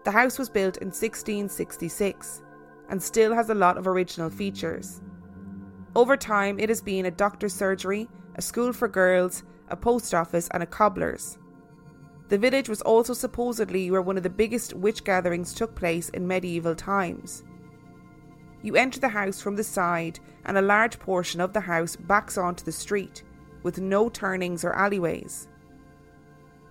The 0.05 0.11
house 0.11 0.39
was 0.39 0.51
built 0.51 0.77
in 0.79 0.89
1666 0.89 2.43
and 2.91 3.03
still 3.03 3.35
has 3.35 3.49
a 3.49 3.55
lot 3.55 3.79
of 3.79 3.87
original 3.87 4.29
features. 4.29 5.01
Over 5.97 6.17
time, 6.19 6.59
it 6.59 6.69
has 6.69 6.83
been 6.83 7.07
a 7.07 7.11
doctor's 7.11 7.55
surgery, 7.55 8.07
a 8.35 8.43
school 8.43 8.75
for 8.75 8.87
girls, 8.87 9.45
a 9.69 9.77
post 9.77 10.13
office, 10.13 10.49
and 10.53 10.63
a 10.63 10.67
cobbler's. 10.67 11.39
The 12.29 12.39
village 12.39 12.69
was 12.69 12.83
also 12.83 13.15
supposedly 13.15 13.91
where 13.91 14.03
one 14.03 14.19
of 14.19 14.23
the 14.23 14.31
biggest 14.31 14.75
witch 14.75 15.05
gatherings 15.05 15.55
took 15.55 15.75
place 15.75 16.11
in 16.11 16.29
medieval 16.29 16.75
times. 16.75 17.45
You 18.63 18.77
enter 18.77 19.01
the 19.01 19.09
house 19.09 19.41
from 19.41 19.57
the 19.57 19.65
side, 19.65 20.21
and 20.45 20.59
a 20.59 20.63
large 20.63 20.99
portion 20.99 21.41
of 21.41 21.53
the 21.53 21.61
house 21.61 21.97
backs 21.97 22.37
onto 22.37 22.65
the 22.65 22.73
street, 22.73 23.23
with 23.63 23.81
no 23.81 24.09
turnings 24.09 24.65
or 24.65 24.73
alleyways. 24.73 25.49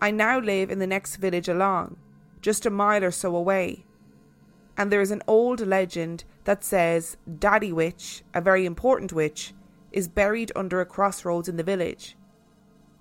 I 0.02 0.12
now 0.12 0.40
live 0.40 0.70
in 0.70 0.80
the 0.80 0.88
next 0.88 1.16
village 1.16 1.48
along, 1.48 1.98
just 2.42 2.66
a 2.66 2.70
mile 2.70 3.04
or 3.04 3.12
so 3.12 3.36
away, 3.36 3.86
and 4.78 4.92
there 4.92 5.02
is 5.02 5.12
an 5.12 5.24
old 5.28 5.66
legend 5.66 6.24
that 6.44 6.64
says 6.64 7.18
Daddy 7.40 7.74
Witch, 7.74 8.24
a 8.34 8.42
very 8.42 8.66
important 8.66 9.12
witch, 9.12 9.54
is 9.92 10.08
buried 10.08 10.52
under 10.56 10.80
a 10.80 10.86
crossroads 10.86 11.50
in 11.50 11.58
the 11.58 11.64
village. 11.64 12.16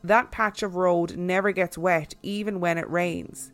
That 0.03 0.31
patch 0.31 0.63
of 0.63 0.77
road 0.77 1.17
never 1.17 1.53
gets 1.53 1.77
wet 1.77 2.15
even 2.23 2.61
when 2.61 2.79
it 2.79 2.89
rains. 2.89 3.53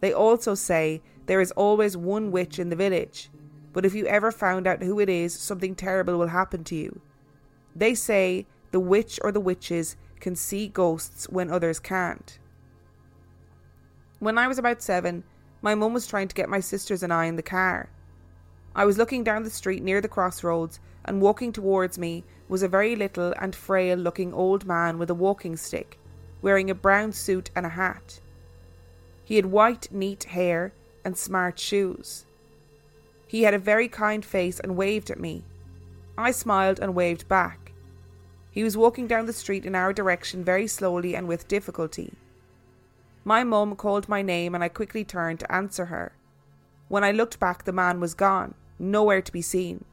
They 0.00 0.12
also 0.12 0.54
say 0.54 1.00
there 1.26 1.40
is 1.40 1.52
always 1.52 1.96
one 1.96 2.32
witch 2.32 2.58
in 2.58 2.70
the 2.70 2.76
village, 2.76 3.30
but 3.72 3.84
if 3.84 3.94
you 3.94 4.06
ever 4.06 4.32
found 4.32 4.66
out 4.66 4.82
who 4.82 5.00
it 5.00 5.08
is, 5.08 5.34
something 5.34 5.74
terrible 5.74 6.18
will 6.18 6.28
happen 6.28 6.64
to 6.64 6.74
you. 6.74 7.00
They 7.74 7.94
say 7.94 8.46
the 8.72 8.80
witch 8.80 9.20
or 9.22 9.32
the 9.32 9.40
witches 9.40 9.96
can 10.20 10.36
see 10.36 10.68
ghosts 10.68 11.28
when 11.28 11.50
others 11.50 11.78
can't. 11.78 12.38
When 14.18 14.36
I 14.38 14.48
was 14.48 14.58
about 14.58 14.82
seven, 14.82 15.24
my 15.62 15.74
mum 15.74 15.94
was 15.94 16.06
trying 16.06 16.28
to 16.28 16.34
get 16.34 16.48
my 16.48 16.60
sisters 16.60 17.02
and 17.02 17.12
I 17.12 17.26
in 17.26 17.36
the 17.36 17.42
car. 17.42 17.88
I 18.74 18.84
was 18.84 18.98
looking 18.98 19.24
down 19.24 19.42
the 19.42 19.50
street 19.50 19.82
near 19.82 20.00
the 20.00 20.08
crossroads, 20.08 20.78
and 21.04 21.20
walking 21.20 21.52
towards 21.52 21.98
me 21.98 22.24
was 22.48 22.62
a 22.62 22.68
very 22.68 22.94
little 22.94 23.32
and 23.40 23.54
frail 23.54 23.96
looking 23.96 24.32
old 24.32 24.66
man 24.66 24.98
with 24.98 25.10
a 25.10 25.14
walking 25.14 25.56
stick, 25.56 25.98
wearing 26.42 26.70
a 26.70 26.74
brown 26.74 27.12
suit 27.12 27.50
and 27.56 27.64
a 27.64 27.70
hat. 27.70 28.20
He 29.24 29.36
had 29.36 29.46
white, 29.46 29.88
neat 29.90 30.24
hair 30.24 30.72
and 31.04 31.16
smart 31.16 31.58
shoes. 31.58 32.26
He 33.30 33.44
had 33.44 33.54
a 33.54 33.60
very 33.60 33.86
kind 33.86 34.24
face 34.24 34.58
and 34.58 34.76
waved 34.76 35.08
at 35.08 35.20
me. 35.20 35.44
I 36.18 36.32
smiled 36.32 36.80
and 36.80 36.96
waved 36.96 37.28
back. 37.28 37.70
He 38.50 38.64
was 38.64 38.76
walking 38.76 39.06
down 39.06 39.26
the 39.26 39.32
street 39.32 39.64
in 39.64 39.76
our 39.76 39.92
direction 39.92 40.42
very 40.42 40.66
slowly 40.66 41.14
and 41.14 41.28
with 41.28 41.46
difficulty. 41.46 42.14
My 43.24 43.44
mum 43.44 43.76
called 43.76 44.08
my 44.08 44.20
name 44.20 44.52
and 44.52 44.64
I 44.64 44.68
quickly 44.68 45.04
turned 45.04 45.38
to 45.38 45.52
answer 45.52 45.84
her. 45.84 46.10
When 46.88 47.04
I 47.04 47.12
looked 47.12 47.38
back, 47.38 47.62
the 47.62 47.72
man 47.72 48.00
was 48.00 48.14
gone, 48.14 48.56
nowhere 48.80 49.22
to 49.22 49.30
be 49.30 49.42
seen. 49.42 49.84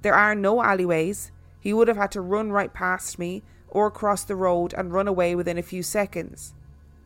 There 0.00 0.14
are 0.14 0.34
no 0.34 0.62
alleyways. 0.62 1.30
He 1.60 1.74
would 1.74 1.88
have 1.88 1.98
had 1.98 2.12
to 2.12 2.22
run 2.22 2.52
right 2.52 2.72
past 2.72 3.18
me 3.18 3.42
or 3.68 3.90
cross 3.90 4.24
the 4.24 4.34
road 4.34 4.72
and 4.72 4.94
run 4.94 5.08
away 5.08 5.34
within 5.34 5.58
a 5.58 5.62
few 5.62 5.82
seconds. 5.82 6.54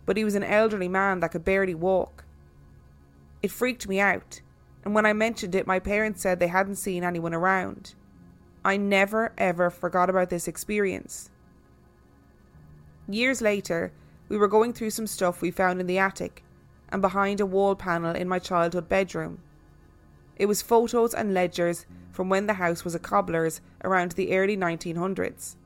But 0.04 0.16
he 0.16 0.22
was 0.22 0.36
an 0.36 0.44
elderly 0.44 0.86
man 0.86 1.18
that 1.18 1.32
could 1.32 1.44
barely 1.44 1.74
walk. 1.74 2.24
It 3.42 3.50
freaked 3.50 3.88
me 3.88 3.98
out, 3.98 4.42
and 4.86 4.94
when 4.94 5.04
I 5.04 5.14
mentioned 5.14 5.56
it, 5.56 5.66
my 5.66 5.80
parents 5.80 6.22
said 6.22 6.38
they 6.38 6.46
hadn't 6.46 6.76
seen 6.76 7.02
anyone 7.02 7.34
around. 7.34 7.96
I 8.64 8.76
never 8.76 9.32
ever 9.36 9.68
forgot 9.68 10.08
about 10.08 10.30
this 10.30 10.46
experience. 10.46 11.28
Years 13.08 13.42
later, 13.42 13.90
we 14.28 14.36
were 14.36 14.46
going 14.46 14.72
through 14.72 14.90
some 14.90 15.08
stuff 15.08 15.42
we 15.42 15.50
found 15.50 15.80
in 15.80 15.88
the 15.88 15.98
attic 15.98 16.44
and 16.88 17.02
behind 17.02 17.40
a 17.40 17.46
wall 17.46 17.74
panel 17.74 18.14
in 18.14 18.28
my 18.28 18.38
childhood 18.38 18.88
bedroom. 18.88 19.40
It 20.36 20.46
was 20.46 20.62
photos 20.62 21.14
and 21.14 21.34
ledgers 21.34 21.84
from 22.12 22.28
when 22.28 22.46
the 22.46 22.54
house 22.54 22.84
was 22.84 22.94
a 22.94 23.00
cobbler's 23.00 23.60
around 23.82 24.12
the 24.12 24.36
early 24.36 24.56
1900s. 24.56 25.56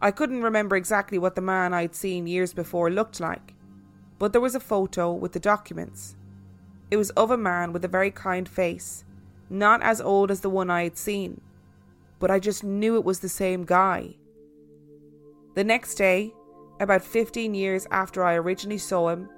I 0.00 0.10
couldn't 0.10 0.42
remember 0.42 0.74
exactly 0.74 1.16
what 1.16 1.36
the 1.36 1.40
man 1.40 1.72
I'd 1.72 1.94
seen 1.94 2.26
years 2.26 2.52
before 2.52 2.90
looked 2.90 3.20
like, 3.20 3.54
but 4.18 4.32
there 4.32 4.40
was 4.40 4.56
a 4.56 4.60
photo 4.60 5.12
with 5.12 5.30
the 5.30 5.38
documents. 5.38 6.16
It 6.92 6.98
was 6.98 7.08
of 7.12 7.30
a 7.30 7.38
man 7.38 7.72
with 7.72 7.86
a 7.86 7.88
very 7.88 8.10
kind 8.10 8.46
face, 8.46 9.02
not 9.48 9.82
as 9.82 9.98
old 9.98 10.30
as 10.30 10.42
the 10.42 10.50
one 10.50 10.68
I 10.68 10.82
had 10.82 10.98
seen, 10.98 11.40
but 12.18 12.30
I 12.30 12.38
just 12.38 12.62
knew 12.62 12.96
it 12.96 13.04
was 13.04 13.20
the 13.20 13.30
same 13.30 13.64
guy. 13.64 14.16
The 15.54 15.64
next 15.64 15.94
day, 15.94 16.34
about 16.80 17.00
15 17.00 17.54
years 17.54 17.86
after 17.90 18.22
I 18.22 18.34
originally 18.34 18.76
saw 18.76 19.08
him, 19.08 19.30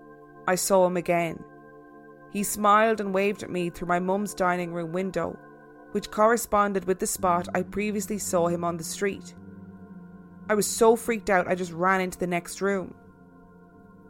I 0.48 0.56
saw 0.56 0.84
him 0.84 0.96
again. 0.96 1.44
He 2.32 2.42
smiled 2.42 3.00
and 3.00 3.14
waved 3.14 3.44
at 3.44 3.50
me 3.50 3.70
through 3.70 3.86
my 3.86 4.00
mum's 4.00 4.34
dining 4.34 4.72
room 4.72 4.90
window, 4.90 5.38
which 5.92 6.10
corresponded 6.10 6.86
with 6.86 6.98
the 6.98 7.06
spot 7.06 7.46
I 7.54 7.62
previously 7.62 8.18
saw 8.18 8.48
him 8.48 8.64
on 8.64 8.78
the 8.78 8.82
street. 8.82 9.32
I 10.48 10.56
was 10.56 10.66
so 10.66 10.96
freaked 10.96 11.30
out 11.30 11.46
I 11.46 11.54
just 11.54 11.70
ran 11.70 12.00
into 12.00 12.18
the 12.18 12.26
next 12.26 12.60
room. 12.60 12.96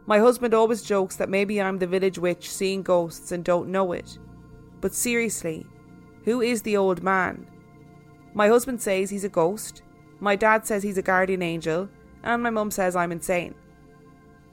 My 0.07 0.19
husband 0.19 0.53
always 0.53 0.83
jokes 0.83 1.15
that 1.15 1.29
maybe 1.29 1.61
I'm 1.61 1.79
the 1.79 1.87
village 1.87 2.19
witch 2.19 2.49
seeing 2.49 2.83
ghosts 2.83 3.31
and 3.31 3.43
don't 3.43 3.69
know 3.69 3.91
it. 3.91 4.17
But 4.79 4.93
seriously, 4.93 5.65
who 6.23 6.41
is 6.41 6.61
the 6.61 6.77
old 6.77 7.01
man? 7.01 7.47
My 8.33 8.47
husband 8.47 8.81
says 8.81 9.09
he's 9.09 9.23
a 9.23 9.29
ghost, 9.29 9.81
my 10.19 10.35
dad 10.35 10.65
says 10.65 10.83
he's 10.83 10.97
a 10.97 11.01
guardian 11.01 11.41
angel, 11.41 11.89
and 12.23 12.43
my 12.43 12.49
mum 12.49 12.69
says 12.69 12.95
I'm 12.95 13.11
insane. 13.11 13.55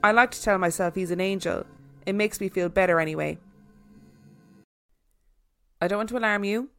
I 0.03 0.11
like 0.11 0.31
to 0.31 0.41
tell 0.41 0.57
myself 0.57 0.95
he's 0.95 1.11
an 1.11 1.21
angel, 1.21 1.65
it 2.05 2.13
makes 2.13 2.41
me 2.41 2.49
feel 2.49 2.69
better 2.69 2.99
anyway. 2.99 3.37
I 5.81 5.87
don't 5.87 5.99
want 5.99 6.09
to 6.09 6.17
alarm 6.17 6.43
you, 6.43 6.69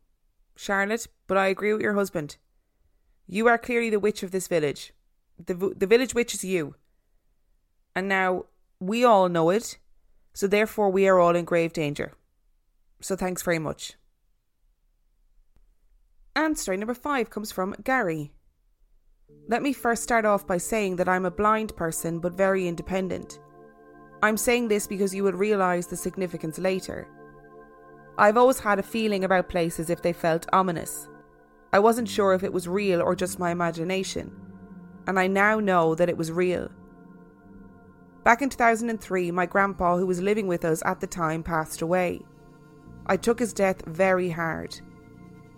Charlotte, 0.57 1.07
but 1.27 1.37
I 1.37 1.47
agree 1.47 1.73
with 1.73 1.83
your 1.83 1.95
husband. 1.95 2.39
You 3.27 3.47
are 3.47 3.59
clearly 3.59 3.91
the 3.91 4.01
witch 4.01 4.23
of 4.23 4.31
this 4.31 4.49
village. 4.49 4.93
The, 5.45 5.55
the 5.77 5.87
village 5.87 6.15
witch 6.15 6.35
is 6.35 6.45
you. 6.45 6.75
And 7.95 8.09
now 8.09 8.47
we 8.81 9.05
all 9.05 9.29
know 9.29 9.51
it, 9.51 9.79
so 10.33 10.47
therefore 10.47 10.91
we 10.91 11.07
are 11.09 11.19
all 11.19 11.37
in 11.37 11.45
grave 11.45 11.73
danger. 11.73 12.13
So 13.01 13.17
thanks 13.17 13.43
very 13.43 13.59
much. 13.59 13.95
And 16.37 16.59
story 16.59 16.77
number 16.77 16.95
five 16.95 17.31
comes 17.31 17.53
from 17.53 17.77
Gary. 17.85 18.33
Let 19.49 19.63
me 19.63 19.73
first 19.73 20.03
start 20.03 20.25
off 20.25 20.47
by 20.47 20.59
saying 20.59 20.97
that 20.97 21.09
I'm 21.09 21.25
a 21.25 21.31
blind 21.31 21.77
person 21.77 22.19
but 22.19 22.33
very 22.33 22.67
independent. 22.67 23.39
I'm 24.23 24.37
saying 24.37 24.69
this 24.69 24.87
because 24.87 25.15
you 25.15 25.23
will 25.23 25.33
realise 25.33 25.87
the 25.87 25.97
significance 25.97 26.59
later. 26.59 27.07
I've 28.17 28.37
always 28.37 28.59
had 28.59 28.79
a 28.79 28.83
feeling 28.83 29.25
about 29.25 29.49
places 29.49 29.91
if 29.91 30.03
they 30.03 30.13
felt 30.13 30.47
ominous. 30.53 31.09
I 31.73 31.79
wasn't 31.79 32.09
sure 32.09 32.33
if 32.33 32.43
it 32.43 32.53
was 32.53 32.69
real 32.69 33.03
or 33.03 33.15
just 33.15 33.39
my 33.39 33.51
imagination, 33.51 34.33
and 35.07 35.19
I 35.19 35.27
now 35.27 35.61
know 35.61 35.95
that 35.95 36.09
it 36.09 36.17
was 36.17 36.33
real. 36.33 36.71
Back 38.25 38.41
in 38.41 38.49
2003, 38.49 39.31
my 39.33 39.45
grandpa, 39.45 39.99
who 39.99 40.07
was 40.07 40.23
living 40.23 40.47
with 40.47 40.65
us 40.65 40.83
at 40.87 41.01
the 41.01 41.07
time, 41.07 41.43
passed 41.43 41.83
away. 41.83 42.23
I 43.07 43.19
took 43.19 43.39
his 43.39 43.53
death 43.53 43.85
very 43.85 44.31
hard. 44.31 44.81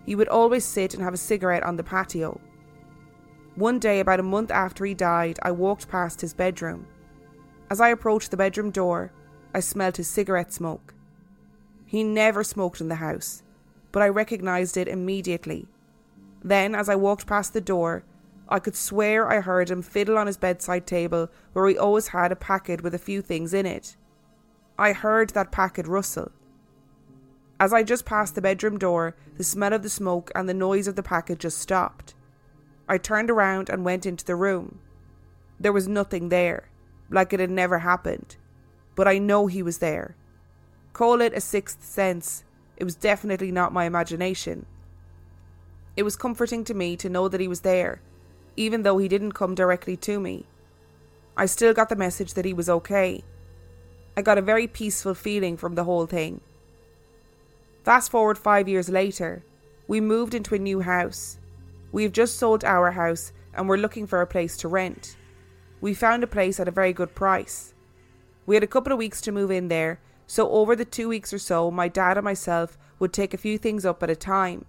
He 0.05 0.15
would 0.15 0.27
always 0.27 0.65
sit 0.65 0.93
and 0.93 1.01
have 1.01 1.13
a 1.13 1.17
cigarette 1.17 1.63
on 1.63 1.77
the 1.77 1.83
patio. 1.83 2.41
One 3.55 3.79
day, 3.79 4.01
about 4.01 4.19
a 4.19 4.23
month 4.23 4.51
after 4.51 4.85
he 4.85 4.93
died, 4.93 5.39
I 5.41 5.51
walked 5.51 5.87
past 5.87 6.19
his 6.19 6.33
bedroom. 6.33 6.87
As 7.69 7.79
I 7.79 7.89
approached 7.89 8.31
the 8.31 8.37
bedroom 8.37 8.71
door, 8.71 9.13
I 9.53 9.61
smelled 9.61 9.95
his 9.95 10.09
cigarette 10.09 10.51
smoke. 10.51 10.93
He 11.85 12.03
never 12.03 12.43
smoked 12.43 12.81
in 12.81 12.89
the 12.89 12.95
house, 12.95 13.43
but 13.93 14.03
I 14.03 14.09
recognised 14.09 14.75
it 14.75 14.89
immediately. 14.89 15.67
Then, 16.43 16.75
as 16.75 16.89
I 16.89 16.95
walked 16.95 17.27
past 17.27 17.53
the 17.53 17.61
door, 17.61 18.03
I 18.49 18.59
could 18.59 18.75
swear 18.75 19.29
I 19.29 19.41
heard 19.41 19.69
him 19.69 19.81
fiddle 19.81 20.17
on 20.17 20.27
his 20.27 20.37
bedside 20.37 20.87
table 20.87 21.29
where 21.53 21.67
he 21.67 21.77
always 21.77 22.09
had 22.09 22.31
a 22.31 22.35
packet 22.35 22.81
with 22.81 22.93
a 22.93 22.99
few 22.99 23.21
things 23.21 23.53
in 23.53 23.65
it. 23.65 23.97
I 24.77 24.93
heard 24.93 25.31
that 25.31 25.51
packet 25.51 25.87
rustle. 25.87 26.31
As 27.59 27.73
I 27.73 27.83
just 27.83 28.05
passed 28.05 28.35
the 28.35 28.41
bedroom 28.41 28.77
door, 28.77 29.15
the 29.35 29.43
smell 29.43 29.73
of 29.73 29.81
the 29.81 29.89
smoke 29.89 30.31
and 30.35 30.47
the 30.47 30.53
noise 30.53 30.87
of 30.87 30.95
the 30.95 31.03
packet 31.03 31.39
just 31.39 31.57
stopped. 31.57 32.13
I 32.87 32.97
turned 32.97 33.29
around 33.29 33.69
and 33.69 33.83
went 33.83 34.05
into 34.05 34.23
the 34.23 34.35
room. 34.35 34.79
There 35.59 35.73
was 35.73 35.87
nothing 35.87 36.29
there, 36.29 36.69
like 37.09 37.33
it 37.33 37.39
had 37.39 37.49
never 37.49 37.79
happened. 37.79 38.37
But 38.95 39.07
I 39.07 39.17
know 39.17 39.47
he 39.47 39.63
was 39.63 39.79
there. 39.79 40.15
Call 40.93 41.19
it 41.21 41.33
a 41.33 41.41
sixth 41.41 41.83
sense, 41.83 42.43
it 42.77 42.83
was 42.83 42.95
definitely 42.95 43.51
not 43.51 43.73
my 43.73 43.85
imagination. 43.85 44.67
It 45.95 46.03
was 46.03 46.15
comforting 46.15 46.63
to 46.65 46.75
me 46.75 46.95
to 46.97 47.09
know 47.09 47.27
that 47.27 47.41
he 47.41 47.47
was 47.47 47.61
there, 47.61 48.01
even 48.57 48.83
though 48.83 48.97
he 48.97 49.07
didn't 49.07 49.31
come 49.31 49.55
directly 49.55 49.95
to 49.95 50.19
me. 50.19 50.45
I 51.37 51.45
still 51.45 51.73
got 51.73 51.89
the 51.89 51.95
message 51.95 52.33
that 52.33 52.45
he 52.45 52.53
was 52.53 52.69
okay. 52.69 53.23
I 54.17 54.23
got 54.23 54.39
a 54.39 54.41
very 54.41 54.67
peaceful 54.67 55.13
feeling 55.13 55.55
from 55.55 55.75
the 55.75 55.83
whole 55.83 56.07
thing. 56.07 56.41
Fast 57.83 58.09
forward 58.09 58.37
five 58.37 58.67
years 58.67 58.89
later, 58.89 59.43
we 59.87 60.01
moved 60.01 60.33
into 60.33 60.55
a 60.55 60.59
new 60.59 60.81
house. 60.81 61.37
We've 61.91 62.11
just 62.11 62.37
sold 62.37 62.65
our 62.65 62.91
house 62.91 63.31
and 63.53 63.69
we're 63.69 63.77
looking 63.77 64.07
for 64.07 64.21
a 64.21 64.27
place 64.27 64.57
to 64.57 64.67
rent. 64.67 65.15
We 65.79 65.93
found 65.93 66.23
a 66.23 66.27
place 66.27 66.59
at 66.59 66.67
a 66.67 66.71
very 66.71 66.91
good 66.91 67.13
price. 67.13 67.75
We 68.47 68.55
had 68.55 68.63
a 68.63 68.67
couple 68.67 68.91
of 68.91 68.97
weeks 68.97 69.21
to 69.21 69.31
move 69.31 69.51
in 69.51 69.67
there, 69.67 69.99
so 70.25 70.49
over 70.49 70.75
the 70.75 70.85
two 70.85 71.07
weeks 71.07 71.31
or 71.31 71.39
so, 71.39 71.69
my 71.69 71.87
dad 71.87 72.17
and 72.17 72.25
myself 72.25 72.77
would 72.99 73.13
take 73.13 73.33
a 73.33 73.37
few 73.37 73.57
things 73.57 73.85
up 73.85 74.01
at 74.01 74.09
a 74.09 74.15
time. 74.15 74.65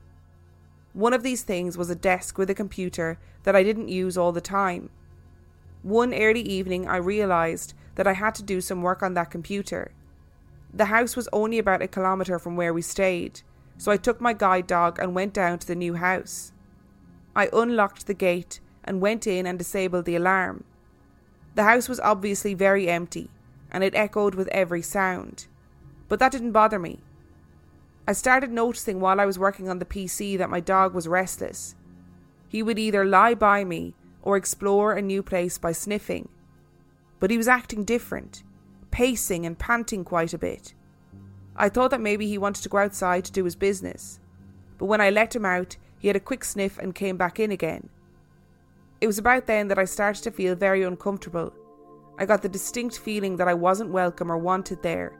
One 0.99 1.13
of 1.13 1.23
these 1.23 1.43
things 1.43 1.79
was 1.79 1.91
a 1.91 1.95
desk 1.95 2.39
with 2.39 2.51
a 2.51 2.57
computer 2.57 3.21
that 3.45 3.55
I 3.55 3.63
didn't 3.63 3.87
use 3.87 4.19
all 4.19 4.33
the 4.33 4.41
time. 4.41 4.91
One 5.85 6.13
early 6.13 6.41
evening, 6.41 6.89
I 6.89 6.97
realised 6.97 7.73
that 7.95 8.09
I 8.09 8.15
had 8.15 8.35
to 8.35 8.43
do 8.43 8.61
some 8.61 8.83
work 8.83 9.01
on 9.01 9.15
that 9.15 9.31
computer. 9.31 9.93
The 10.75 10.87
house 10.87 11.15
was 11.15 11.29
only 11.33 11.61
about 11.61 11.83
a 11.83 11.87
kilometre 11.87 12.41
from 12.41 12.57
where 12.57 12.75
we 12.75 12.83
stayed, 12.83 13.43
so 13.77 13.93
I 13.93 13.97
took 13.97 14.21
my 14.21 14.33
guide 14.33 14.67
dog 14.67 14.99
and 14.99 15.15
went 15.15 15.33
down 15.33 15.61
to 15.61 15.67
the 15.69 15.77
new 15.77 15.95
house. 15.95 16.51
I 17.37 17.49
unlocked 17.53 18.09
the 18.09 18.13
gate 18.13 18.59
and 18.83 19.01
went 19.01 19.25
in 19.25 19.47
and 19.47 19.57
disabled 19.57 20.05
the 20.05 20.17
alarm. 20.17 20.65
The 21.55 21.63
house 21.63 21.89
was 21.89 22.01
obviously 22.01 22.55
very 22.55 22.89
empty, 22.89 23.31
and 23.71 23.85
it 23.85 23.95
echoed 23.95 24.35
with 24.35 24.49
every 24.49 24.83
sound. 24.83 25.47
But 26.09 26.19
that 26.19 26.33
didn't 26.33 26.51
bother 26.51 26.81
me. 26.81 27.05
I 28.09 28.13
started 28.13 28.51
noticing 28.51 29.01
while 29.01 29.21
I 29.21 29.27
was 29.27 29.39
working 29.39 29.69
on 29.69 29.81
the 29.81 29.85
PC 29.85 30.39
that 30.39 30.49
my 30.49 30.61
dog 30.61 30.95
was 30.95 31.07
restless. 31.07 31.75
He 32.49 32.63
would 32.63 32.79
either 32.79 33.05
lie 33.05 33.35
by 33.35 33.65
me 33.65 33.95
or 34.23 34.39
explore 34.39 34.95
a 34.95 35.03
new 35.03 35.23
place 35.23 35.59
by 35.59 35.73
sniffing. 35.73 36.31
But 37.21 37.31
he 37.31 37.37
was 37.37 37.49
acting 37.49 37.85
different, 37.85 38.45
pacing 38.91 39.45
and 39.45 39.59
panting 39.59 40.05
quite 40.07 40.33
a 40.33 40.39
bit. 40.39 40.73
I 41.55 41.69
thought 41.69 41.91
that 41.91 42.01
maybe 42.01 42.27
he 42.27 42.39
wanted 42.39 42.63
to 42.63 42.71
go 42.71 42.79
outside 42.79 43.27
to 43.27 43.33
do 43.33 43.45
his 43.45 43.57
business, 43.57 44.21
but 44.79 44.87
when 44.87 45.03
I 45.03 45.11
let 45.11 45.37
him 45.37 45.45
out, 45.45 45.77
he 45.99 46.09
had 46.09 46.17
a 46.17 46.21
quick 46.21 46.45
sniff 46.45 46.79
and 46.79 46.95
came 46.95 47.19
back 47.19 47.39
in 47.39 47.53
again. 47.53 47.91
It 49.03 49.07
was 49.07 49.19
about 49.19 49.45
then 49.47 49.69
that 49.69 49.79
I 49.79 49.85
started 49.85 50.23
to 50.23 50.31
feel 50.31 50.55
very 50.55 50.83
uncomfortable. 50.83 51.53
I 52.19 52.25
got 52.25 52.41
the 52.41 52.49
distinct 52.49 53.01
feeling 53.01 53.37
that 53.37 53.49
I 53.49 53.53
wasn't 53.53 53.91
welcome 53.91 54.33
or 54.33 54.39
wanted 54.39 54.83
there. 54.83 55.13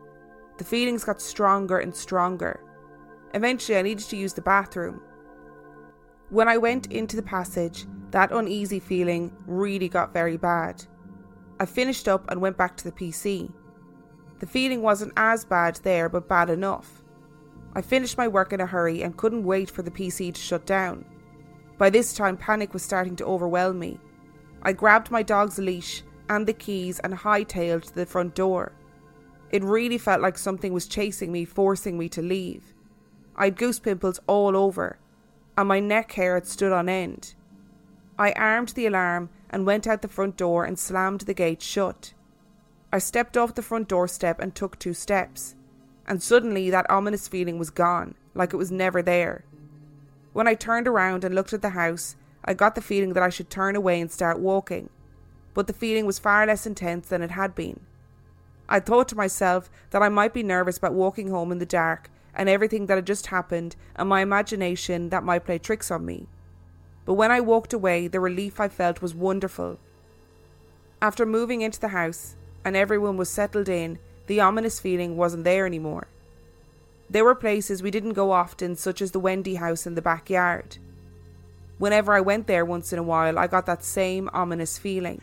The 0.57 0.65
feelings 0.65 1.05
got 1.05 1.21
stronger 1.21 1.81
and 1.81 1.95
stronger. 1.95 2.61
Eventually, 3.35 3.79
I 3.79 3.83
needed 3.83 4.07
to 4.07 4.17
use 4.17 4.33
the 4.33 4.43
bathroom. 4.43 5.01
When 6.31 6.49
I 6.49 6.57
went 6.57 6.87
into 6.93 7.17
the 7.17 7.23
passage, 7.23 7.87
that 8.11 8.33
uneasy 8.33 8.81
feeling 8.81 9.35
really 9.47 9.89
got 9.89 10.13
very 10.13 10.37
bad. 10.37 10.85
I 11.61 11.67
finished 11.67 12.09
up 12.09 12.31
and 12.31 12.41
went 12.41 12.57
back 12.57 12.77
to 12.77 12.85
the 12.85 12.93
PC. 12.93 13.51
The 14.39 14.47
feeling 14.47 14.83
wasn't 14.83 15.13
as 15.17 15.45
bad 15.45 15.77
there, 15.83 16.09
but 16.09 16.29
bad 16.29 16.49
enough. 16.51 17.03
I 17.75 17.83
finished 17.83 18.17
my 18.17 18.29
work 18.29 18.53
in 18.53 18.61
a 18.61 18.67
hurry 18.67 19.03
and 19.03 19.17
couldn't 19.17 19.45
wait 19.45 19.71
for 19.71 19.83
the 19.83 19.91
PC 19.91 20.33
to 20.35 20.41
shut 20.41 20.65
down. 20.67 21.05
By 21.77 21.91
this 21.91 22.15
time, 22.15 22.37
panic 22.37 22.73
was 22.73 22.83
starting 22.83 23.17
to 23.17 23.27
overwhelm 23.27 23.79
me. 23.79 24.01
I 24.63 24.73
grabbed 24.73 25.11
my 25.11 25.23
dog's 25.23 25.59
leash 25.59 26.03
and 26.29 26.47
the 26.47 26.53
keys 26.53 26.99
and 27.01 27.15
hightailed 27.15 27.85
to 27.85 27.95
the 27.95 28.07
front 28.07 28.35
door. 28.35 28.73
It 29.51 29.65
really 29.65 29.99
felt 29.99 30.21
like 30.21 30.39
something 30.39 30.73
was 30.73 30.87
chasing 30.87 31.33
me, 31.33 31.45
forcing 31.45 31.97
me 31.97 32.09
to 32.11 32.23
leave. 32.23 32.75
I'd 33.41 33.57
goose 33.57 33.79
pimples 33.79 34.19
all 34.27 34.57
over, 34.57 34.99
and 35.57 35.69
my 35.69 35.79
neck 35.79 36.11
hair 36.13 36.35
had 36.35 36.47
stood 36.47 36.73
on 36.73 36.89
end. 36.89 37.35
I 38.19 38.33
armed 38.33 38.71
the 38.71 38.87
alarm 38.87 39.31
and 39.49 39.65
went 39.65 39.87
out 39.87 40.03
the 40.03 40.09
front 40.09 40.37
door 40.37 40.65
and 40.65 40.77
slammed 40.77 41.21
the 41.21 41.35
gate 41.35 41.63
shut. 41.63 42.15
I 42.93 42.99
stepped 42.99 43.37
off 43.37 43.55
the 43.55 43.63
front 43.63 43.87
doorstep 43.87 44.41
and 44.41 44.55
took 44.55 44.77
two 44.77 44.93
steps, 44.93 45.55
and 46.05 46.21
suddenly 46.21 46.69
that 46.71 46.91
ominous 46.91 47.29
feeling 47.29 47.59
was 47.59 47.71
gone, 47.71 48.17
like 48.35 48.53
it 48.53 48.57
was 48.57 48.73
never 48.73 49.03
there. 49.03 49.45
When 50.33 50.49
I 50.49 50.55
turned 50.55 50.89
around 50.89 51.23
and 51.23 51.33
looked 51.33 51.53
at 51.53 51.63
the 51.63 51.71
house, 51.71 52.17
I 52.45 52.55
got 52.55 52.75
the 52.75 52.81
feeling 52.81 53.13
that 53.13 53.23
I 53.23 53.29
should 53.29 53.51
turn 53.51 53.77
away 53.77 54.01
and 54.01 54.11
start 54.11 54.41
walking, 54.41 54.91
but 55.55 55.69
the 55.69 55.73
feeling 55.73 56.07
was 56.07 56.19
far 56.19 56.45
less 56.45 56.67
intense 56.67 57.09
than 57.09 57.23
it 57.23 57.31
had 57.31 57.55
been. 57.55 57.81
I 58.69 58.81
thought 58.81 59.07
to 59.09 59.17
myself 59.17 59.71
that 59.91 60.03
I 60.03 60.09
might 60.09 60.35
be 60.35 60.43
nervous 60.43 60.77
about 60.77 60.93
walking 60.93 61.31
home 61.31 61.53
in 61.53 61.59
the 61.59 61.67
dark 61.67 62.11
and 62.39 62.49
everything 62.49 62.87
that 62.87 62.97
had 62.97 63.07
just 63.07 63.27
happened 63.27 63.75
and 63.97 64.09
my 64.09 64.23
imagination 64.23 65.11
that 65.11 65.25
might 65.25 65.45
play 65.45 65.59
tricks 65.59 65.91
on 65.91 66.07
me. 66.07 66.29
but 67.05 67.15
when 67.15 67.31
I 67.31 67.41
walked 67.41 67.73
away, 67.73 68.07
the 68.07 68.21
relief 68.21 68.61
I 68.61 68.69
felt 68.69 69.03
was 69.03 69.15
wonderful. 69.15 69.79
After 71.01 71.25
moving 71.25 71.63
into 71.63 71.81
the 71.81 71.89
house 71.89 72.37
and 72.65 72.77
everyone 72.77 73.17
was 73.17 73.31
settled 73.31 73.69
in, 73.69 73.99
the 74.27 74.41
ominous 74.41 74.79
feeling 74.79 75.17
wasn't 75.17 75.45
there 75.45 75.65
anymore. 75.67 76.09
There 77.09 77.25
were 77.25 77.35
places 77.35 77.83
we 77.83 77.91
didn't 77.91 78.13
go 78.13 78.31
often, 78.33 78.77
such 78.77 79.01
as 79.01 79.13
the 79.13 79.21
Wendy 79.21 79.55
house 79.55 79.87
in 79.87 79.95
the 79.95 80.03
backyard. 80.03 80.77
Whenever 81.79 82.13
I 82.13 82.21
went 82.21 82.47
there 82.47 82.65
once 82.65 82.93
in 82.93 82.99
a 82.99 83.03
while, 83.03 83.39
I 83.39 83.47
got 83.47 83.65
that 83.67 83.83
same 83.83 84.29
ominous 84.35 84.77
feeling. 84.77 85.23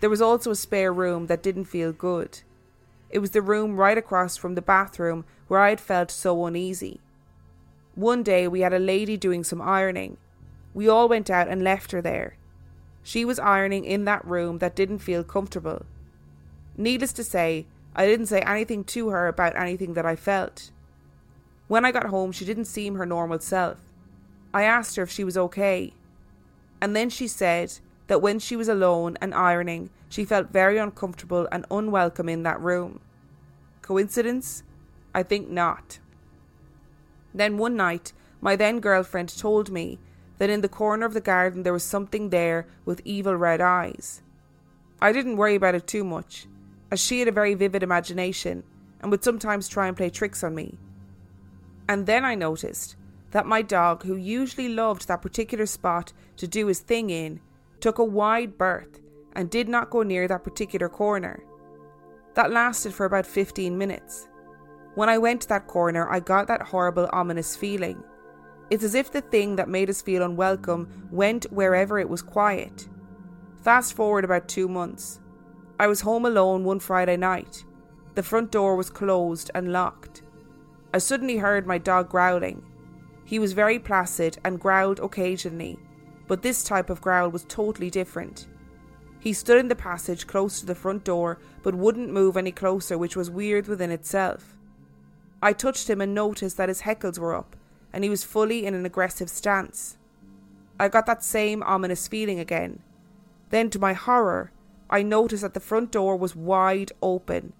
There 0.00 0.10
was 0.10 0.22
also 0.22 0.50
a 0.50 0.56
spare 0.56 0.92
room 0.92 1.26
that 1.26 1.42
didn't 1.42 1.66
feel 1.66 1.92
good. 1.92 2.40
It 3.12 3.18
was 3.18 3.32
the 3.32 3.42
room 3.42 3.76
right 3.76 3.98
across 3.98 4.38
from 4.38 4.54
the 4.54 4.62
bathroom 4.62 5.26
where 5.46 5.60
I 5.60 5.68
had 5.68 5.80
felt 5.80 6.10
so 6.10 6.46
uneasy. 6.46 7.00
One 7.94 8.22
day 8.22 8.48
we 8.48 8.60
had 8.60 8.72
a 8.72 8.78
lady 8.78 9.18
doing 9.18 9.44
some 9.44 9.60
ironing. 9.60 10.16
We 10.72 10.88
all 10.88 11.10
went 11.10 11.28
out 11.28 11.46
and 11.46 11.62
left 11.62 11.92
her 11.92 12.00
there. 12.00 12.38
She 13.02 13.26
was 13.26 13.38
ironing 13.38 13.84
in 13.84 14.06
that 14.06 14.24
room 14.24 14.58
that 14.58 14.74
didn't 14.74 15.00
feel 15.00 15.22
comfortable. 15.22 15.84
Needless 16.76 17.12
to 17.14 17.24
say, 17.24 17.66
I 17.94 18.06
didn't 18.06 18.26
say 18.26 18.40
anything 18.40 18.82
to 18.84 19.10
her 19.10 19.28
about 19.28 19.56
anything 19.56 19.92
that 19.92 20.06
I 20.06 20.16
felt. 20.16 20.70
When 21.68 21.84
I 21.84 21.92
got 21.92 22.06
home, 22.06 22.32
she 22.32 22.46
didn't 22.46 22.64
seem 22.64 22.94
her 22.94 23.04
normal 23.04 23.40
self. 23.40 23.78
I 24.54 24.62
asked 24.62 24.96
her 24.96 25.02
if 25.02 25.10
she 25.10 25.24
was 25.24 25.36
okay. 25.36 25.92
And 26.80 26.96
then 26.96 27.10
she 27.10 27.28
said 27.28 27.78
that 28.12 28.20
when 28.20 28.38
she 28.38 28.56
was 28.56 28.68
alone 28.68 29.16
and 29.22 29.32
ironing, 29.34 29.88
she 30.10 30.22
felt 30.22 30.52
very 30.52 30.76
uncomfortable 30.76 31.48
and 31.50 31.64
unwelcome 31.70 32.28
in 32.28 32.42
that 32.42 32.60
room. 32.60 33.00
Coincidence? 33.80 34.64
I 35.14 35.22
think 35.22 35.48
not. 35.48 35.98
Then 37.32 37.56
one 37.56 37.74
night, 37.74 38.12
my 38.42 38.54
then 38.54 38.80
girlfriend 38.80 39.34
told 39.34 39.70
me 39.70 39.98
that 40.36 40.50
in 40.50 40.60
the 40.60 40.68
corner 40.68 41.06
of 41.06 41.14
the 41.14 41.22
garden 41.22 41.62
there 41.62 41.72
was 41.72 41.84
something 41.84 42.28
there 42.28 42.66
with 42.84 43.00
evil 43.06 43.34
red 43.34 43.62
eyes. 43.62 44.20
I 45.00 45.10
didn't 45.10 45.38
worry 45.38 45.54
about 45.54 45.74
it 45.74 45.86
too 45.86 46.04
much, 46.04 46.46
as 46.90 47.00
she 47.00 47.20
had 47.20 47.28
a 47.28 47.32
very 47.32 47.54
vivid 47.54 47.82
imagination 47.82 48.62
and 49.00 49.10
would 49.10 49.24
sometimes 49.24 49.68
try 49.68 49.88
and 49.88 49.96
play 49.96 50.10
tricks 50.10 50.44
on 50.44 50.54
me. 50.54 50.76
And 51.88 52.04
then 52.04 52.26
I 52.26 52.34
noticed 52.34 52.94
that 53.30 53.46
my 53.46 53.62
dog, 53.62 54.02
who 54.02 54.16
usually 54.16 54.68
loved 54.68 55.08
that 55.08 55.22
particular 55.22 55.64
spot 55.64 56.12
to 56.36 56.46
do 56.46 56.66
his 56.66 56.80
thing 56.80 57.08
in, 57.08 57.40
took 57.82 57.98
a 57.98 58.04
wide 58.04 58.56
berth 58.56 59.00
and 59.34 59.50
did 59.50 59.68
not 59.68 59.90
go 59.90 60.02
near 60.02 60.28
that 60.28 60.44
particular 60.44 60.88
corner. 60.88 61.42
That 62.34 62.52
lasted 62.52 62.94
for 62.94 63.04
about 63.04 63.26
15 63.26 63.76
minutes. 63.76 64.28
When 64.94 65.08
I 65.08 65.18
went 65.18 65.42
to 65.42 65.48
that 65.48 65.66
corner, 65.66 66.08
I 66.08 66.20
got 66.20 66.46
that 66.46 66.62
horrible, 66.62 67.08
ominous 67.12 67.56
feeling. 67.56 68.02
It's 68.70 68.84
as 68.84 68.94
if 68.94 69.10
the 69.10 69.20
thing 69.20 69.56
that 69.56 69.68
made 69.68 69.90
us 69.90 70.00
feel 70.00 70.22
unwelcome 70.22 71.08
went 71.10 71.44
wherever 71.52 71.98
it 71.98 72.08
was 72.08 72.22
quiet. 72.22 72.88
Fast 73.62 73.94
forward 73.94 74.24
about 74.24 74.48
two 74.48 74.68
months. 74.68 75.20
I 75.78 75.88
was 75.88 76.02
home 76.02 76.24
alone 76.24 76.64
one 76.64 76.78
Friday 76.78 77.16
night. 77.16 77.64
The 78.14 78.22
front 78.22 78.52
door 78.52 78.76
was 78.76 78.90
closed 78.90 79.50
and 79.54 79.72
locked. 79.72 80.22
I 80.94 80.98
suddenly 80.98 81.38
heard 81.38 81.66
my 81.66 81.78
dog 81.78 82.08
growling. 82.08 82.62
He 83.24 83.38
was 83.38 83.54
very 83.54 83.78
placid 83.78 84.38
and 84.44 84.60
growled 84.60 85.00
occasionally, 85.00 85.78
but 86.26 86.42
this 86.42 86.62
type 86.64 86.90
of 86.90 87.00
growl 87.00 87.30
was 87.30 87.44
totally 87.44 87.90
different. 87.90 88.46
He 89.20 89.32
stood 89.32 89.58
in 89.58 89.68
the 89.68 89.76
passage 89.76 90.26
close 90.26 90.60
to 90.60 90.66
the 90.66 90.74
front 90.74 91.04
door 91.04 91.38
but 91.62 91.74
wouldn't 91.74 92.12
move 92.12 92.36
any 92.36 92.50
closer, 92.50 92.98
which 92.98 93.16
was 93.16 93.30
weird 93.30 93.68
within 93.68 93.90
itself. 93.90 94.56
I 95.40 95.52
touched 95.52 95.88
him 95.88 96.00
and 96.00 96.14
noticed 96.14 96.56
that 96.56 96.68
his 96.68 96.82
heckles 96.82 97.18
were 97.18 97.34
up, 97.34 97.56
and 97.92 98.04
he 98.04 98.10
was 98.10 98.24
fully 98.24 98.66
in 98.66 98.74
an 98.74 98.86
aggressive 98.86 99.28
stance. 99.28 99.96
I 100.78 100.88
got 100.88 101.06
that 101.06 101.22
same 101.22 101.62
ominous 101.62 102.08
feeling 102.08 102.40
again. 102.40 102.80
Then, 103.50 103.70
to 103.70 103.78
my 103.78 103.92
horror, 103.92 104.50
I 104.90 105.02
noticed 105.02 105.42
that 105.42 105.54
the 105.54 105.60
front 105.60 105.92
door 105.92 106.16
was 106.16 106.34
wide 106.34 106.92
open. 107.02 107.52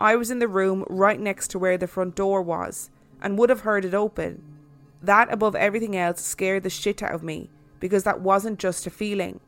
I 0.00 0.16
was 0.16 0.30
in 0.30 0.38
the 0.38 0.48
room 0.48 0.84
right 0.88 1.20
next 1.20 1.48
to 1.48 1.58
where 1.58 1.76
the 1.76 1.86
front 1.86 2.14
door 2.14 2.40
was, 2.40 2.90
and 3.20 3.36
would 3.36 3.50
have 3.50 3.60
heard 3.60 3.84
it 3.84 3.94
open. 3.94 4.42
That, 5.02 5.32
above 5.32 5.54
everything 5.54 5.96
else, 5.96 6.20
scared 6.22 6.62
the 6.62 6.70
shit 6.70 7.02
out 7.02 7.14
of 7.14 7.22
me, 7.22 7.50
because 7.80 8.04
that 8.04 8.20
wasn't 8.20 8.58
just 8.58 8.86
a 8.86 8.90
feeling. 8.90 9.40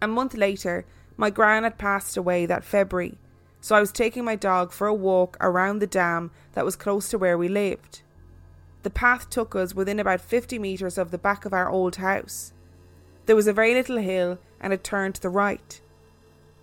A 0.00 0.06
month 0.06 0.34
later, 0.34 0.84
my 1.16 1.30
gran 1.30 1.64
had 1.64 1.78
passed 1.78 2.16
away 2.16 2.46
that 2.46 2.64
February, 2.64 3.18
so 3.60 3.74
I 3.74 3.80
was 3.80 3.90
taking 3.90 4.24
my 4.24 4.36
dog 4.36 4.70
for 4.70 4.86
a 4.86 4.94
walk 4.94 5.36
around 5.40 5.78
the 5.78 5.86
dam 5.86 6.30
that 6.52 6.64
was 6.64 6.76
close 6.76 7.08
to 7.08 7.18
where 7.18 7.38
we 7.38 7.48
lived. 7.48 8.02
The 8.82 8.90
path 8.90 9.30
took 9.30 9.56
us 9.56 9.74
within 9.74 9.98
about 9.98 10.20
50 10.20 10.58
metres 10.58 10.98
of 10.98 11.10
the 11.10 11.18
back 11.18 11.46
of 11.46 11.54
our 11.54 11.70
old 11.70 11.96
house. 11.96 12.52
There 13.24 13.34
was 13.34 13.46
a 13.46 13.52
very 13.54 13.72
little 13.72 13.96
hill 13.96 14.38
and 14.60 14.72
a 14.74 14.76
turn 14.76 15.14
to 15.14 15.22
the 15.22 15.30
right. 15.30 15.80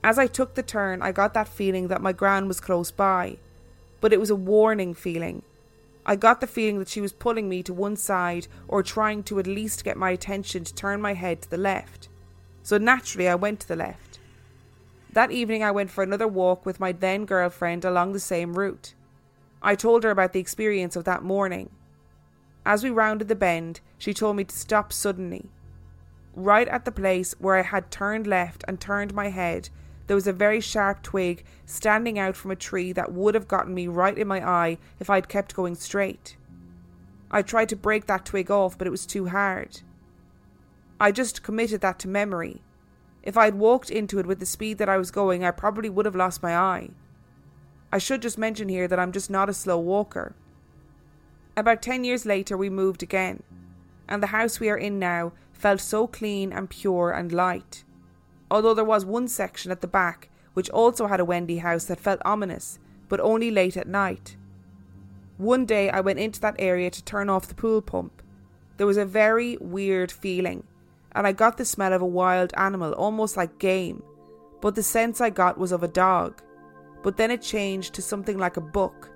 As 0.04 0.20
I 0.20 0.28
took 0.28 0.54
the 0.54 0.64
turn, 0.64 1.02
I 1.02 1.12
got 1.12 1.34
that 1.34 1.48
feeling 1.48 1.88
that 1.88 2.02
my 2.02 2.14
gran 2.14 2.48
was 2.48 2.60
close 2.60 2.92
by, 2.92 3.38
but 4.00 4.14
it 4.14 4.20
was 4.20 4.30
a 4.30 4.36
warning 4.36 4.94
feeling. 4.94 5.42
I 6.06 6.16
got 6.16 6.42
the 6.42 6.48
feeling 6.48 6.80
that 6.80 6.90
she 6.90 7.02
was 7.02 7.14
pulling 7.14 7.48
me 7.48 7.62
to 7.64 7.74
one 7.74 7.96
side 7.96 8.48
or 8.68 8.82
trying 8.82 9.24
to 9.24 9.40
at 9.40 9.48
least 9.48 9.84
get 9.84 9.98
my 9.98 10.10
attention 10.10 10.64
to 10.64 10.74
turn 10.74 11.02
my 11.02 11.14
head 11.14 11.42
to 11.42 11.50
the 11.50 11.58
left. 11.58 12.10
So 12.64 12.78
naturally, 12.78 13.28
I 13.28 13.36
went 13.36 13.60
to 13.62 13.68
the 13.68 13.76
left. 13.76 14.20
That 15.14 15.32
evening, 15.32 15.64
I 15.64 15.72
went 15.72 15.92
for 15.92 16.04
another 16.04 16.28
walk 16.28 16.66
with 16.66 16.80
my 16.80 16.92
then 16.92 17.26
girlfriend 17.26 17.84
along 17.84 18.14
the 18.14 18.20
same 18.20 18.54
route. 18.54 18.94
I 19.62 19.76
told 19.76 20.04
her 20.04 20.10
about 20.10 20.34
the 20.34 20.40
experience 20.40 20.96
of 20.96 21.04
that 21.04 21.24
morning. 21.24 21.70
As 22.66 22.84
we 22.84 22.90
rounded 22.90 23.28
the 23.28 23.36
bend, 23.36 23.82
she 23.98 24.14
told 24.14 24.38
me 24.38 24.44
to 24.44 24.56
stop 24.56 24.94
suddenly. 24.94 25.50
Right 26.34 26.68
at 26.68 26.86
the 26.86 26.92
place 26.92 27.36
where 27.40 27.58
I 27.58 27.64
had 27.64 27.92
turned 27.92 28.26
left 28.26 28.64
and 28.68 28.80
turned 28.80 29.14
my 29.14 29.30
head, 29.30 29.70
there 30.08 30.16
was 30.16 30.28
a 30.28 30.34
very 30.34 30.60
sharp 30.60 31.04
twig 31.04 31.44
standing 31.66 32.20
out 32.20 32.36
from 32.36 32.52
a 32.52 32.56
tree 32.56 32.92
that 32.94 33.14
would 33.14 33.36
have 33.36 33.48
gotten 33.48 33.74
me 33.74 33.88
right 33.88 34.18
in 34.18 34.28
my 34.28 34.46
eye 34.48 34.78
if 35.00 35.10
I'd 35.10 35.30
kept 35.30 35.56
going 35.56 35.76
straight. 35.76 36.38
I 37.30 37.42
tried 37.42 37.70
to 37.70 37.76
break 37.76 38.08
that 38.08 38.26
twig 38.26 38.52
off, 38.52 38.78
but 38.78 38.88
it 38.88 38.92
was 38.92 39.06
too 39.06 39.28
hard. 39.28 39.82
I 41.00 41.12
just 41.12 41.44
committed 41.44 41.82
that 41.82 42.00
to 42.00 42.08
memory 42.08 42.62
if 43.24 43.38
I 43.38 43.46
had 43.46 43.56
walked 43.56 43.90
into 43.90 44.20
it 44.20 44.26
with 44.26 44.40
the 44.40 44.46
speed 44.46 44.78
that 44.80 44.90
I 44.90 44.98
was 44.98 45.12
going, 45.12 45.44
I 45.44 45.52
probably 45.52 45.90
would 45.90 46.06
have 46.06 46.16
lost 46.16 46.42
my 46.42 46.56
eye. 46.56 46.90
I 47.92 47.98
should 47.98 48.22
just 48.22 48.38
mention 48.38 48.70
here 48.70 48.88
that 48.88 49.00
I'm 49.00 49.12
just 49.12 49.30
not 49.30 49.50
a 49.50 49.54
slow 49.54 49.78
walker. 49.78 50.36
About 51.56 51.82
10 51.82 52.04
years 52.04 52.26
later, 52.26 52.58
we 52.58 52.70
moved 52.70 53.04
again, 53.04 53.44
and 54.08 54.24
the 54.24 54.28
house 54.28 54.60
we 54.60 54.70
are 54.70 54.78
in 54.78 54.98
now 54.98 55.34
felt 55.54 55.82
so 55.82 56.08
clean 56.08 56.52
and 56.52 56.70
pure 56.70 57.12
and 57.12 57.32
light. 57.32 57.84
Although 58.52 58.74
there 58.74 58.84
was 58.84 59.06
one 59.06 59.30
section 59.30 59.72
at 59.72 59.82
the 59.82 59.88
back 59.88 60.30
which 60.54 60.70
also 60.72 61.08
had 61.08 61.20
a 61.20 61.26
Wendy 61.26 61.60
house 61.60 61.86
that 61.86 62.00
felt 62.00 62.22
ominous, 62.26 62.80
but 63.08 63.20
only 63.20 63.52
late 63.52 63.78
at 63.78 63.88
night. 63.88 64.36
One 65.38 65.66
day 65.66 65.90
I 65.90 66.02
went 66.02 66.20
into 66.20 66.42
that 66.42 66.56
area 66.60 66.90
to 66.90 67.04
turn 67.04 67.30
off 67.30 67.48
the 67.48 67.56
pool 67.56 67.82
pump. 67.82 68.22
There 68.78 68.88
was 68.88 68.98
a 68.98 69.06
very 69.06 69.58
weird 69.62 70.12
feeling, 70.12 70.66
and 71.14 71.26
I 71.26 71.32
got 71.32 71.58
the 71.58 71.66
smell 71.66 71.94
of 71.94 72.02
a 72.02 72.06
wild 72.06 72.54
animal, 72.58 72.94
almost 72.94 73.38
like 73.38 73.60
game, 73.60 74.04
but 74.60 74.76
the 74.76 74.84
sense 74.84 75.22
I 75.22 75.30
got 75.30 75.58
was 75.58 75.72
of 75.72 75.84
a 75.84 75.88
dog. 75.88 76.42
But 77.04 77.18
then 77.18 77.32
it 77.32 77.42
changed 77.42 77.94
to 77.94 78.02
something 78.02 78.38
like 78.38 78.58
a 78.58 78.62
buck. 78.62 79.10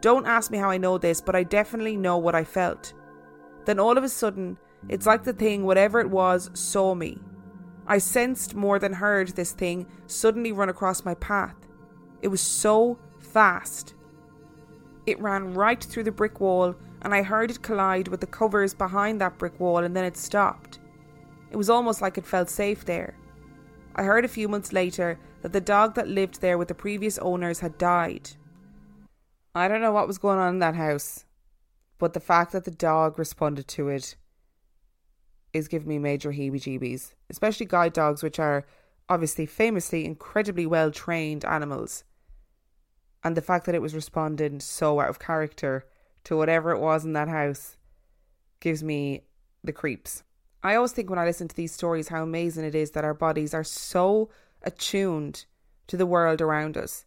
Don't 0.00 0.26
ask 0.26 0.50
me 0.50 0.58
how 0.58 0.70
I 0.70 0.78
know 0.78 0.98
this, 0.98 1.20
but 1.20 1.36
I 1.36 1.44
definitely 1.44 1.96
know 1.96 2.18
what 2.18 2.34
I 2.34 2.42
felt. 2.42 2.92
Then 3.66 3.78
all 3.78 3.96
of 3.96 4.02
a 4.02 4.08
sudden, 4.08 4.58
it's 4.88 5.06
like 5.06 5.22
the 5.22 5.32
thing, 5.32 5.64
whatever 5.64 6.00
it 6.00 6.10
was, 6.10 6.50
saw 6.54 6.94
me. 6.94 7.18
I 7.92 7.98
sensed 7.98 8.54
more 8.54 8.78
than 8.78 8.94
heard 8.94 9.28
this 9.28 9.52
thing 9.52 9.86
suddenly 10.06 10.50
run 10.50 10.70
across 10.70 11.04
my 11.04 11.12
path. 11.12 11.54
It 12.22 12.28
was 12.28 12.40
so 12.40 12.98
fast. 13.18 13.92
It 15.04 15.20
ran 15.20 15.52
right 15.52 15.84
through 15.84 16.04
the 16.04 16.10
brick 16.10 16.40
wall, 16.40 16.74
and 17.02 17.14
I 17.14 17.22
heard 17.22 17.50
it 17.50 17.60
collide 17.60 18.08
with 18.08 18.20
the 18.20 18.26
covers 18.26 18.72
behind 18.72 19.20
that 19.20 19.36
brick 19.36 19.60
wall, 19.60 19.84
and 19.84 19.94
then 19.94 20.06
it 20.06 20.16
stopped. 20.16 20.78
It 21.50 21.58
was 21.58 21.68
almost 21.68 22.00
like 22.00 22.16
it 22.16 22.24
felt 22.24 22.48
safe 22.48 22.86
there. 22.86 23.14
I 23.94 24.04
heard 24.04 24.24
a 24.24 24.36
few 24.36 24.48
months 24.48 24.72
later 24.72 25.18
that 25.42 25.52
the 25.52 25.60
dog 25.60 25.94
that 25.96 26.08
lived 26.08 26.40
there 26.40 26.56
with 26.56 26.68
the 26.68 26.74
previous 26.74 27.18
owners 27.18 27.60
had 27.60 27.76
died. 27.76 28.30
I 29.54 29.68
don't 29.68 29.82
know 29.82 29.92
what 29.92 30.06
was 30.06 30.16
going 30.16 30.38
on 30.38 30.54
in 30.54 30.60
that 30.60 30.76
house, 30.76 31.26
but 31.98 32.14
the 32.14 32.20
fact 32.20 32.52
that 32.52 32.64
the 32.64 32.70
dog 32.70 33.18
responded 33.18 33.68
to 33.68 33.90
it 33.90 34.16
is 35.52 35.68
giving 35.68 35.88
me 35.88 35.98
major 35.98 36.32
heebie 36.32 36.54
jeebies, 36.54 37.12
especially 37.30 37.66
guide 37.66 37.92
dogs, 37.92 38.22
which 38.22 38.38
are 38.38 38.64
obviously 39.08 39.46
famously 39.46 40.04
incredibly 40.04 40.66
well 40.66 40.90
trained 40.90 41.44
animals. 41.44 42.04
And 43.24 43.36
the 43.36 43.42
fact 43.42 43.66
that 43.66 43.74
it 43.74 43.82
was 43.82 43.94
responding 43.94 44.60
so 44.60 45.00
out 45.00 45.08
of 45.08 45.18
character 45.18 45.86
to 46.24 46.36
whatever 46.36 46.70
it 46.70 46.80
was 46.80 47.04
in 47.04 47.12
that 47.12 47.28
house 47.28 47.76
gives 48.60 48.82
me 48.82 49.22
the 49.62 49.72
creeps. 49.72 50.24
I 50.62 50.76
always 50.76 50.92
think 50.92 51.10
when 51.10 51.18
I 51.18 51.24
listen 51.24 51.48
to 51.48 51.56
these 51.56 51.72
stories 51.72 52.08
how 52.08 52.22
amazing 52.22 52.64
it 52.64 52.74
is 52.74 52.92
that 52.92 53.04
our 53.04 53.14
bodies 53.14 53.52
are 53.52 53.64
so 53.64 54.30
attuned 54.62 55.44
to 55.88 55.96
the 55.96 56.06
world 56.06 56.40
around 56.40 56.76
us. 56.76 57.04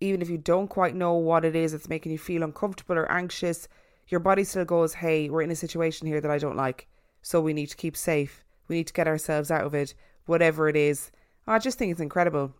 Even 0.00 0.20
if 0.20 0.28
you 0.28 0.36
don't 0.36 0.68
quite 0.68 0.94
know 0.94 1.14
what 1.14 1.44
it 1.44 1.56
is 1.56 1.72
that's 1.72 1.88
making 1.88 2.12
you 2.12 2.18
feel 2.18 2.42
uncomfortable 2.42 2.96
or 2.96 3.10
anxious, 3.10 3.66
your 4.08 4.20
body 4.20 4.44
still 4.44 4.64
goes, 4.64 4.94
hey, 4.94 5.30
we're 5.30 5.42
in 5.42 5.50
a 5.50 5.56
situation 5.56 6.06
here 6.06 6.20
that 6.20 6.30
I 6.30 6.38
don't 6.38 6.56
like. 6.56 6.86
So 7.26 7.40
we 7.40 7.54
need 7.54 7.70
to 7.70 7.76
keep 7.76 7.96
safe. 7.96 8.44
We 8.68 8.76
need 8.76 8.86
to 8.86 8.92
get 8.92 9.08
ourselves 9.08 9.50
out 9.50 9.64
of 9.64 9.74
it, 9.74 9.94
whatever 10.26 10.68
it 10.68 10.76
is. 10.76 11.10
I 11.44 11.58
just 11.58 11.76
think 11.76 11.90
it's 11.90 12.00
incredible. 12.00 12.54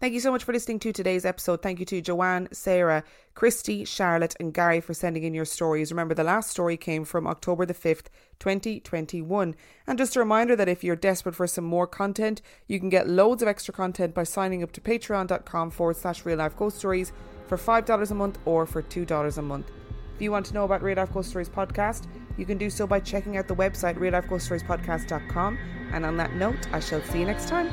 Thank 0.00 0.14
you 0.14 0.20
so 0.20 0.32
much 0.32 0.44
for 0.44 0.54
listening 0.54 0.78
to 0.78 0.94
today's 0.94 1.26
episode. 1.26 1.60
Thank 1.60 1.78
you 1.78 1.84
to 1.84 2.00
Joanne, 2.00 2.48
Sarah, 2.52 3.04
Kristy, 3.36 3.86
Charlotte, 3.86 4.34
and 4.40 4.54
Gary 4.54 4.80
for 4.80 4.94
sending 4.94 5.24
in 5.24 5.34
your 5.34 5.44
stories. 5.44 5.92
Remember, 5.92 6.14
the 6.14 6.24
last 6.24 6.48
story 6.48 6.78
came 6.78 7.04
from 7.04 7.26
October 7.26 7.66
the 7.66 7.74
5th, 7.74 8.06
2021. 8.38 9.54
And 9.86 9.98
just 9.98 10.16
a 10.16 10.20
reminder 10.20 10.56
that 10.56 10.70
if 10.70 10.82
you're 10.82 10.96
desperate 10.96 11.34
for 11.34 11.46
some 11.46 11.64
more 11.64 11.86
content, 11.86 12.40
you 12.66 12.80
can 12.80 12.88
get 12.88 13.10
loads 13.10 13.42
of 13.42 13.48
extra 13.48 13.74
content 13.74 14.14
by 14.14 14.24
signing 14.24 14.62
up 14.62 14.72
to 14.72 14.80
patreon.com 14.80 15.70
forward 15.70 15.96
slash 15.96 16.24
real 16.24 16.38
life 16.38 16.56
ghost 16.56 16.78
stories 16.78 17.12
for 17.46 17.58
$5 17.58 18.10
a 18.10 18.14
month 18.14 18.38
or 18.46 18.64
for 18.64 18.82
$2 18.82 19.36
a 19.36 19.42
month. 19.42 19.70
If 20.14 20.22
you 20.22 20.30
want 20.30 20.46
to 20.46 20.54
know 20.54 20.64
about 20.64 20.82
Real 20.82 20.96
Life 20.96 21.12
Ghost 21.12 21.30
Stories 21.30 21.48
podcast, 21.48 22.06
you 22.36 22.46
can 22.46 22.56
do 22.56 22.70
so 22.70 22.86
by 22.86 23.00
checking 23.00 23.36
out 23.36 23.48
the 23.48 23.56
website 23.56 23.98
reallifeghoststoriespodcast.com. 23.98 25.58
And 25.92 26.06
on 26.06 26.16
that 26.18 26.34
note, 26.34 26.68
I 26.72 26.78
shall 26.78 27.02
see 27.02 27.20
you 27.20 27.26
next 27.26 27.48
time. 27.48 27.70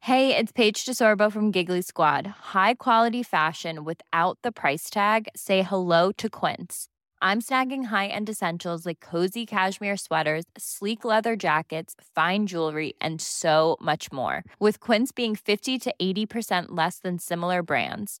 Hey, 0.00 0.36
it's 0.36 0.52
Paige 0.52 0.84
DeSorbo 0.84 1.30
from 1.30 1.50
Giggly 1.50 1.82
Squad. 1.82 2.26
High 2.26 2.74
quality 2.74 3.22
fashion 3.22 3.84
without 3.84 4.38
the 4.42 4.52
price 4.52 4.88
tag. 4.90 5.28
Say 5.34 5.62
hello 5.62 6.12
to 6.12 6.28
Quince. 6.30 6.88
I'm 7.20 7.40
snagging 7.40 7.86
high-end 7.86 8.28
essentials 8.28 8.86
like 8.86 9.00
cozy 9.00 9.44
cashmere 9.44 9.96
sweaters, 9.96 10.44
sleek 10.56 11.04
leather 11.04 11.34
jackets, 11.34 11.94
fine 12.14 12.46
jewelry, 12.46 12.94
and 13.00 13.20
so 13.20 13.76
much 13.80 14.12
more. 14.12 14.44
With 14.60 14.80
Quince 14.80 15.12
being 15.12 15.34
50 15.34 15.78
to 15.78 15.94
80% 16.00 16.66
less 16.68 17.00
than 17.00 17.18
similar 17.18 17.62
brands. 17.62 18.20